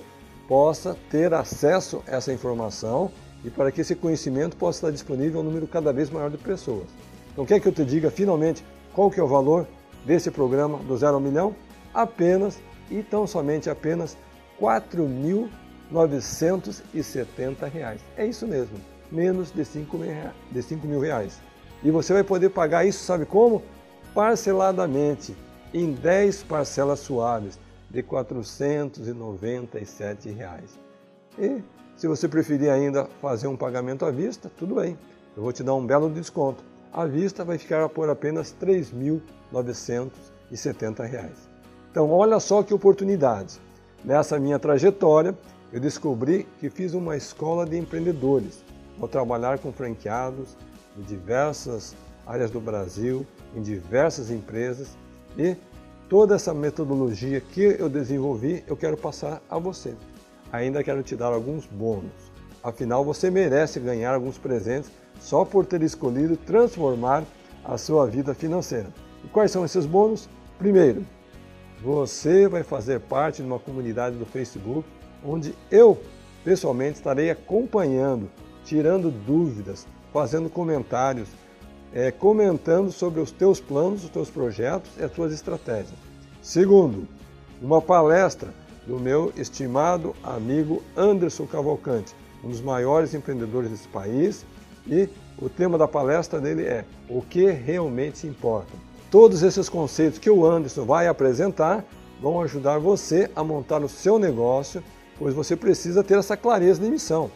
possa 0.48 0.98
ter 1.10 1.34
acesso 1.34 2.04
a 2.08 2.17
essa 2.17 2.34
informação 2.34 3.10
e 3.44 3.50
para 3.50 3.72
que 3.72 3.82
esse 3.82 3.96
conhecimento 3.96 4.58
possa 4.58 4.80
estar 4.80 4.91
disponível 4.91 5.39
a 5.39 5.44
um 5.44 5.46
número 5.46 5.65
cada 5.65 5.91
vez 5.91 6.10
maior 6.10 6.30
de 6.30 6.38
pessoas. 6.38 6.88
Então 7.32 7.46
quer 7.46 7.60
que 7.60 7.67
eu 7.67 7.72
te 7.72 7.86
diga 7.86 8.12
finalmente 8.12 8.63
qual 8.94 9.10
que 9.10 9.20
é 9.20 9.24
o 9.24 9.28
valor 9.28 9.65
desse 10.06 10.30
programa 10.30 10.78
do 10.80 10.98
zero 10.98 11.15
ao 11.15 11.22
milhão? 11.22 11.56
Apenas 11.94 12.60
e 12.90 13.04
tão 13.04 13.28
somente 13.28 13.70
apenas 13.70 14.18
R$ 14.60 14.66
4.970. 15.92 18.00
É 18.18 18.26
isso 18.26 18.48
mesmo 18.48 18.80
menos 19.12 19.52
de 19.52 19.66
5 19.66 19.98
mil, 19.98 20.14
de 20.52 20.64
5 20.64 20.88
mil 20.88 21.02
reais. 21.02 21.42
E 21.84 21.92
você 21.92 22.14
vai 22.14 22.24
poder 22.24 22.50
pagar 22.50 22.86
isso, 22.86 23.04
sabe 23.04 23.26
como? 23.26 23.62
Parceladamente, 24.14 25.36
em 25.74 25.92
10 25.92 26.44
parcelas 26.44 27.00
suaves 27.00 27.60
de 27.90 28.04
497 28.04 30.30
reais. 30.30 30.80
E 31.38 31.62
se 31.98 32.08
você 32.08 32.26
preferir 32.28 32.70
ainda 32.70 33.06
fazer 33.22 33.48
um 33.48 33.58
pagamento 33.58 34.06
à 34.06 34.12
vista, 34.12 34.52
tudo 34.58 34.76
bem, 34.76 34.98
eu 35.36 35.44
vou 35.44 35.52
te 35.52 35.64
dar 35.64 35.76
um 35.76 35.86
belo 35.86 36.10
desconto. 36.10 36.64
À 36.94 37.06
vista 37.06 37.46
vai 37.46 37.58
ficar 37.58 37.90
por 37.90 38.10
apenas 38.10 38.56
R$ 38.60 38.82
3.970. 39.54 41.51
Então, 41.92 42.10
olha 42.10 42.40
só 42.40 42.64
que 42.64 42.74
oportunidade. 42.74 43.60
Nessa 44.04 44.40
minha 44.40 44.58
trajetória, 44.58 45.38
eu 45.74 45.80
descobri 45.80 46.48
que 46.60 46.70
fiz 46.70 46.94
uma 46.94 47.18
escola 47.18 47.66
de 47.66 47.78
empreendedores 47.78 48.64
ao 49.00 49.10
trabalhar 49.10 49.60
com 49.60 49.74
franqueados 49.74 50.56
em 50.98 51.02
diversas 51.02 51.94
áreas 52.26 52.50
do 52.50 52.62
Brasil, 52.62 53.28
em 53.54 53.62
diversas 53.62 54.32
empresas 54.32 54.98
e 55.38 55.56
toda 56.08 56.36
essa 56.36 56.54
metodologia 56.54 57.42
que 57.42 57.62
eu 57.62 57.90
desenvolvi 57.90 58.64
eu 58.68 58.78
quero 58.78 58.96
passar 58.96 59.42
a 59.50 59.58
você. 59.58 59.94
Ainda 60.52 60.84
quero 60.84 61.04
te 61.04 61.16
dar 61.16 61.34
alguns 61.34 61.66
bônus. 61.66 62.32
Afinal, 62.64 63.04
você 63.04 63.30
merece 63.30 63.80
ganhar 63.80 64.14
alguns 64.14 64.38
presentes 64.38 64.90
só 65.20 65.44
por 65.44 65.66
ter 65.66 65.82
escolhido 65.82 66.38
transformar 66.38 67.24
a 67.66 67.78
sua 67.78 68.06
vida 68.08 68.34
financeira. 68.34 68.88
E 69.26 69.28
quais 69.28 69.52
são 69.52 69.66
esses 69.66 69.86
bônus? 69.86 70.30
Primeiro, 70.58 71.06
você 71.84 72.48
vai 72.48 72.63
fazer 72.63 73.00
parte 73.00 73.41
de 73.41 73.48
uma 73.48 73.60
comunidade 73.60 74.15
do 74.15 74.26
Facebook 74.26 74.88
onde 75.24 75.54
eu 75.70 76.00
pessoalmente 76.44 76.98
estarei 76.98 77.30
acompanhando 77.30 78.30
tirando 78.63 79.12
dúvidas, 79.12 79.88
fazendo 80.13 80.50
comentários, 80.50 81.30
é, 81.94 82.12
comentando 82.12 82.91
sobre 82.91 83.20
os 83.20 83.32
teus 83.32 83.60
planos, 83.60 84.04
os 84.04 84.10
teus 84.10 84.30
projetos 84.30 84.91
e 84.98 85.04
as 85.04 85.12
tuas 85.12 85.34
estratégias. 85.34 85.98
Segundo, 86.41 87.08
uma 87.62 87.82
palestra 87.82 88.54
do 88.88 89.00
meu 89.00 89.32
estimado 89.36 90.15
amigo 90.24 90.82
Anderson 90.96 91.46
Cavalcante, 91.46 92.15
um 92.44 92.50
dos 92.50 92.62
maiores 92.62 93.13
empreendedores 93.13 93.70
desse 93.70 93.88
país, 93.88 94.46
e 94.88 95.08
o 95.38 95.48
tema 95.48 95.78
da 95.78 95.88
palestra 95.88 96.39
dele 96.39 96.63
é 96.63 96.86
O 97.08 97.22
que 97.22 97.46
realmente 97.52 98.26
importa. 98.26 98.72
Todos 99.12 99.43
esses 99.43 99.69
conceitos 99.69 100.17
que 100.17 100.30
o 100.30 100.45
Anderson 100.45 100.86
vai 100.86 101.08
apresentar 101.08 101.86
vão 102.19 102.41
ajudar 102.41 102.80
você 102.80 103.30
a 103.36 103.43
montar 103.43 103.84
o 103.84 103.89
seu 103.89 104.17
negócio, 104.17 104.84
pois 105.19 105.36
você 105.36 105.56
precisa 105.56 106.04
ter 106.04 106.17
essa 106.17 106.36
clareza 106.36 106.82
de 106.82 106.89
missão 106.89 107.30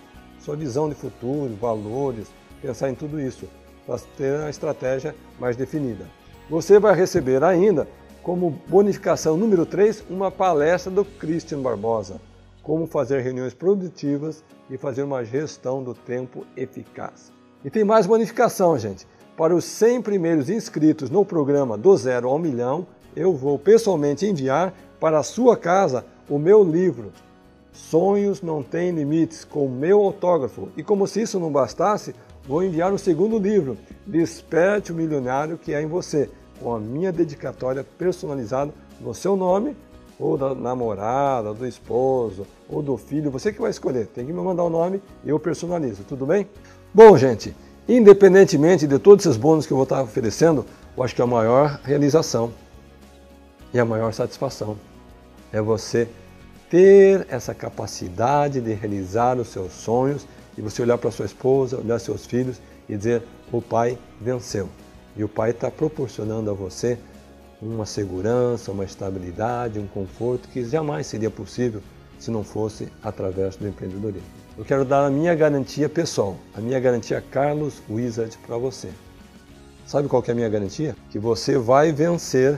sua 0.46 0.56
visão 0.56 0.88
de 0.88 0.94
futuro, 0.94 1.56
valores, 1.56 2.28
pensar 2.62 2.90
em 2.92 2.96
tudo 2.96 3.20
isso, 3.20 3.48
para 3.86 3.98
ter 4.16 4.40
a 4.42 4.50
estratégia 4.50 5.16
mais 5.40 5.58
definida. 5.58 6.06
Você 6.50 6.80
vai 6.80 6.96
receber 6.96 7.44
ainda, 7.44 7.88
como 8.22 8.52
bonificação 8.68 9.36
número 9.36 9.66
3, 9.66 10.06
uma 10.08 10.30
palestra 10.30 10.92
do 10.92 11.04
Christian 11.04 11.62
Barbosa, 11.62 12.22
como 12.62 12.86
fazer 12.86 13.22
reuniões 13.22 13.56
produtivas 13.56 14.44
e 14.70 14.78
fazer 14.78 15.02
uma 15.02 15.24
gestão 15.26 15.84
do 15.84 15.96
tempo 15.96 16.46
eficaz. 16.56 17.32
E 17.64 17.70
tem 17.70 17.84
mais 17.84 18.06
bonificação, 18.06 18.78
gente. 18.78 19.08
Para 19.38 19.56
os 19.56 19.66
100 19.66 20.02
primeiros 20.02 20.50
inscritos 20.50 21.10
no 21.10 21.26
programa 21.26 21.78
do 21.78 21.96
Zero 21.98 22.30
ao 22.30 22.40
Milhão, 22.40 22.88
eu 23.16 23.34
vou 23.34 23.60
pessoalmente 23.60 24.26
enviar 24.26 24.74
para 25.00 25.20
a 25.20 25.24
sua 25.24 25.58
casa 25.58 26.06
o 26.30 26.40
meu 26.40 26.64
livro 26.64 27.12
Sonhos 27.76 28.42
não 28.42 28.64
têm 28.64 28.92
limites, 28.92 29.44
com 29.44 29.68
meu 29.68 30.02
autógrafo. 30.02 30.70
E 30.78 30.82
como 30.82 31.06
se 31.06 31.22
isso 31.22 31.38
não 31.40 31.52
bastasse, 31.52 32.16
vou 32.48 32.64
enviar 32.64 32.90
o 32.90 32.96
um 32.96 32.98
segundo 32.98 33.38
livro, 33.38 33.78
Desperte 34.08 34.94
o 34.94 34.96
Milionário 34.96 35.58
que 35.58 35.74
é 35.74 35.82
em 35.82 35.88
você, 35.88 36.30
com 36.62 36.74
a 36.74 36.80
minha 36.80 37.12
dedicatória 37.12 37.86
personalizada 37.98 38.74
no 39.02 39.14
seu 39.14 39.36
nome 39.36 39.76
ou 40.18 40.38
da 40.38 40.56
namorada, 40.56 41.54
do 41.54 41.68
esposo, 41.68 42.48
ou 42.70 42.82
do 42.82 42.96
filho, 42.96 43.30
você 43.30 43.52
que 43.52 43.60
vai 43.60 43.72
escolher. 43.72 44.08
Tem 44.08 44.26
que 44.26 44.32
me 44.32 44.42
mandar 44.42 44.64
o 44.64 44.70
nome 44.70 45.02
e 45.26 45.30
eu 45.30 45.38
personalizo, 45.38 46.06
tudo 46.06 46.26
bem? 46.26 46.48
Bom, 46.94 47.18
gente, 47.18 47.54
independentemente 47.88 48.88
de 48.88 49.00
todos 49.00 49.26
esses 49.26 49.38
bônus 49.38 49.66
que 49.66 49.74
eu 49.74 49.78
vou 49.78 49.84
estar 49.84 50.02
oferecendo, 50.02 50.66
eu 50.96 51.04
acho 51.04 51.16
que 51.16 51.22
a 51.22 51.28
maior 51.28 51.80
realização 51.84 52.52
e 53.74 53.80
a 53.80 53.86
maior 53.86 54.14
satisfação 54.14 54.78
é 55.52 55.62
você 55.62 56.08
ter 56.70 57.28
essa 57.30 57.54
capacidade 57.54 58.60
de 58.60 58.74
realizar 58.74 59.38
os 59.38 59.50
seus 59.50 59.74
sonhos 59.74 60.26
e 60.58 60.62
você 60.62 60.82
olhar 60.82 60.98
para 60.98 61.12
sua 61.12 61.26
esposa, 61.26 61.78
olhar 61.78 62.00
seus 62.00 62.26
filhos 62.26 62.60
e 62.88 62.96
dizer: 62.96 63.24
o 63.52 63.62
pai 63.62 63.98
venceu. 64.20 64.70
E 65.16 65.24
o 65.24 65.30
pai 65.30 65.52
está 65.52 65.72
proporcionando 65.72 66.50
a 66.50 66.54
você 66.54 66.98
uma 67.62 67.86
segurança, 67.86 68.72
uma 68.72 68.84
estabilidade, 68.84 69.80
um 69.80 69.88
conforto 69.88 70.50
que 70.50 70.64
jamais 70.66 71.08
seria 71.08 71.30
possível 71.30 71.82
se 72.20 72.32
não 72.32 72.44
fosse 72.44 72.88
através 73.02 73.56
do 73.56 73.68
empreendedorismo. 73.68 74.45
Eu 74.58 74.64
quero 74.64 74.86
dar 74.86 75.06
a 75.06 75.10
minha 75.10 75.36
garantia 75.36 75.90
pessoal, 75.90 76.38
a 76.56 76.62
minha 76.62 76.80
garantia 76.80 77.22
Carlos 77.30 77.82
Wizard 77.90 78.38
para 78.48 78.58
você. 78.58 78.90
Sabe 79.86 80.08
qual 80.08 80.24
é 80.26 80.32
a 80.32 80.36
minha 80.36 80.48
garantia? 80.48 80.96
Que 81.10 81.20
você 81.20 81.58
vai 81.58 81.92
vencer 81.92 82.58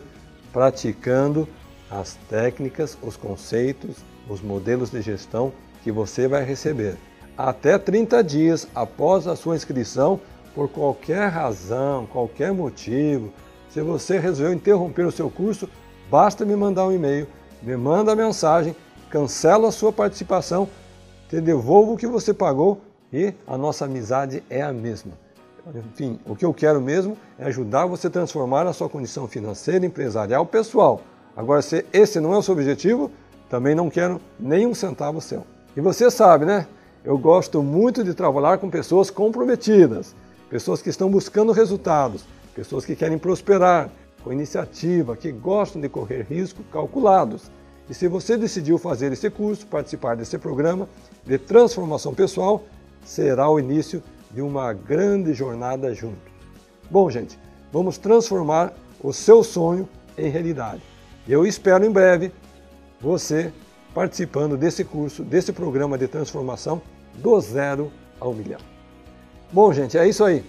praticando 0.53 1.47
as 1.89 2.13
técnicas, 2.29 2.95
os 3.01 3.17
conceitos, 3.17 3.95
os 4.29 4.41
modelos 4.43 4.91
de 4.91 5.01
gestão 5.01 5.51
que 5.83 5.91
você 5.91 6.27
vai 6.27 6.43
receber. 6.45 6.97
Até 7.35 7.79
30 7.79 8.23
dias 8.23 8.67
após 8.75 9.25
a 9.25 9.35
sua 9.35 9.55
inscrição, 9.55 10.19
por 10.53 10.69
qualquer 10.69 11.29
razão, 11.29 12.05
qualquer 12.05 12.53
motivo, 12.53 13.33
se 13.71 13.81
você 13.81 14.19
resolveu 14.19 14.53
interromper 14.53 15.07
o 15.07 15.11
seu 15.11 15.31
curso, 15.31 15.67
basta 16.11 16.45
me 16.45 16.55
mandar 16.55 16.85
um 16.85 16.91
e-mail, 16.91 17.27
me 17.63 17.75
manda 17.75 18.11
a 18.11 18.15
mensagem, 18.15 18.75
cancela 19.09 19.69
a 19.69 19.71
sua 19.71 19.91
participação, 19.91 20.69
te 21.29 21.41
devolvo 21.41 21.93
o 21.93 21.97
que 21.97 22.07
você 22.07 22.33
pagou 22.33 22.81
e 23.11 23.33
a 23.45 23.57
nossa 23.57 23.85
amizade 23.85 24.43
é 24.49 24.61
a 24.61 24.71
mesma. 24.71 25.11
Enfim, 25.75 26.17
o 26.25 26.35
que 26.35 26.45
eu 26.45 26.53
quero 26.53 26.79
mesmo 26.79 27.17
é 27.37 27.45
ajudar 27.45 27.85
você 27.85 28.07
a 28.07 28.09
transformar 28.09 28.65
a 28.65 28.73
sua 28.73 28.87
condição 28.87 29.27
financeira, 29.27 29.85
empresarial, 29.85 30.45
pessoal. 30.45 31.01
Agora, 31.35 31.61
se 31.61 31.85
esse 31.91 32.19
não 32.19 32.33
é 32.33 32.37
o 32.37 32.41
seu 32.41 32.53
objetivo, 32.53 33.11
também 33.49 33.75
não 33.75 33.89
quero 33.89 34.21
nem 34.39 34.65
um 34.65 34.73
centavo 34.73 35.19
seu. 35.19 35.45
E 35.75 35.81
você 35.81 36.09
sabe, 36.09 36.45
né? 36.45 36.65
Eu 37.03 37.17
gosto 37.17 37.61
muito 37.61 38.03
de 38.03 38.13
trabalhar 38.13 38.57
com 38.57 38.69
pessoas 38.69 39.09
comprometidas, 39.09 40.15
pessoas 40.49 40.81
que 40.81 40.89
estão 40.89 41.09
buscando 41.09 41.51
resultados, 41.51 42.25
pessoas 42.55 42.85
que 42.85 42.95
querem 42.95 43.17
prosperar, 43.17 43.89
com 44.23 44.31
iniciativa, 44.31 45.15
que 45.15 45.31
gostam 45.31 45.81
de 45.81 45.87
correr 45.87 46.25
riscos 46.29 46.65
calculados. 46.71 47.51
E 47.89 47.93
se 47.93 48.07
você 48.07 48.37
decidiu 48.37 48.77
fazer 48.77 49.11
esse 49.11 49.29
curso, 49.29 49.65
participar 49.67 50.15
desse 50.15 50.37
programa 50.37 50.87
de 51.25 51.37
transformação 51.37 52.13
pessoal, 52.13 52.63
será 53.05 53.49
o 53.49 53.59
início 53.59 54.03
de 54.31 54.41
uma 54.41 54.73
grande 54.73 55.33
jornada 55.33 55.93
junto. 55.93 56.17
Bom, 56.89 57.09
gente, 57.09 57.39
vamos 57.71 57.97
transformar 57.97 58.73
o 59.01 59.13
seu 59.13 59.43
sonho 59.43 59.87
em 60.17 60.29
realidade. 60.29 60.81
Eu 61.27 61.45
espero 61.45 61.85
em 61.85 61.91
breve 61.91 62.31
você 62.99 63.53
participando 63.93 64.57
desse 64.57 64.83
curso, 64.83 65.23
desse 65.23 65.53
programa 65.53 65.97
de 65.97 66.07
transformação 66.07 66.81
do 67.15 67.39
zero 67.39 67.91
ao 68.19 68.33
milhão. 68.33 68.59
Bom, 69.51 69.71
gente, 69.71 69.97
é 69.97 70.07
isso 70.07 70.23
aí. 70.23 70.43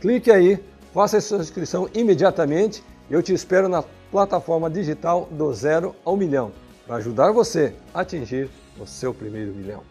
Clique 0.00 0.30
aí 0.30 0.62
Faça 0.94 1.16
a 1.16 1.20
sua 1.20 1.38
inscrição 1.38 1.90
imediatamente 1.92 2.80
eu 3.10 3.20
te 3.20 3.34
espero 3.34 3.68
na 3.68 3.82
plataforma 4.12 4.70
digital 4.70 5.28
do 5.28 5.52
zero 5.52 5.92
ao 6.04 6.16
milhão 6.16 6.52
para 6.86 6.96
ajudar 6.96 7.32
você 7.32 7.74
a 7.92 8.00
atingir 8.00 8.48
o 8.78 8.86
seu 8.86 9.14
primeiro 9.14 9.52
milhão. 9.52 9.82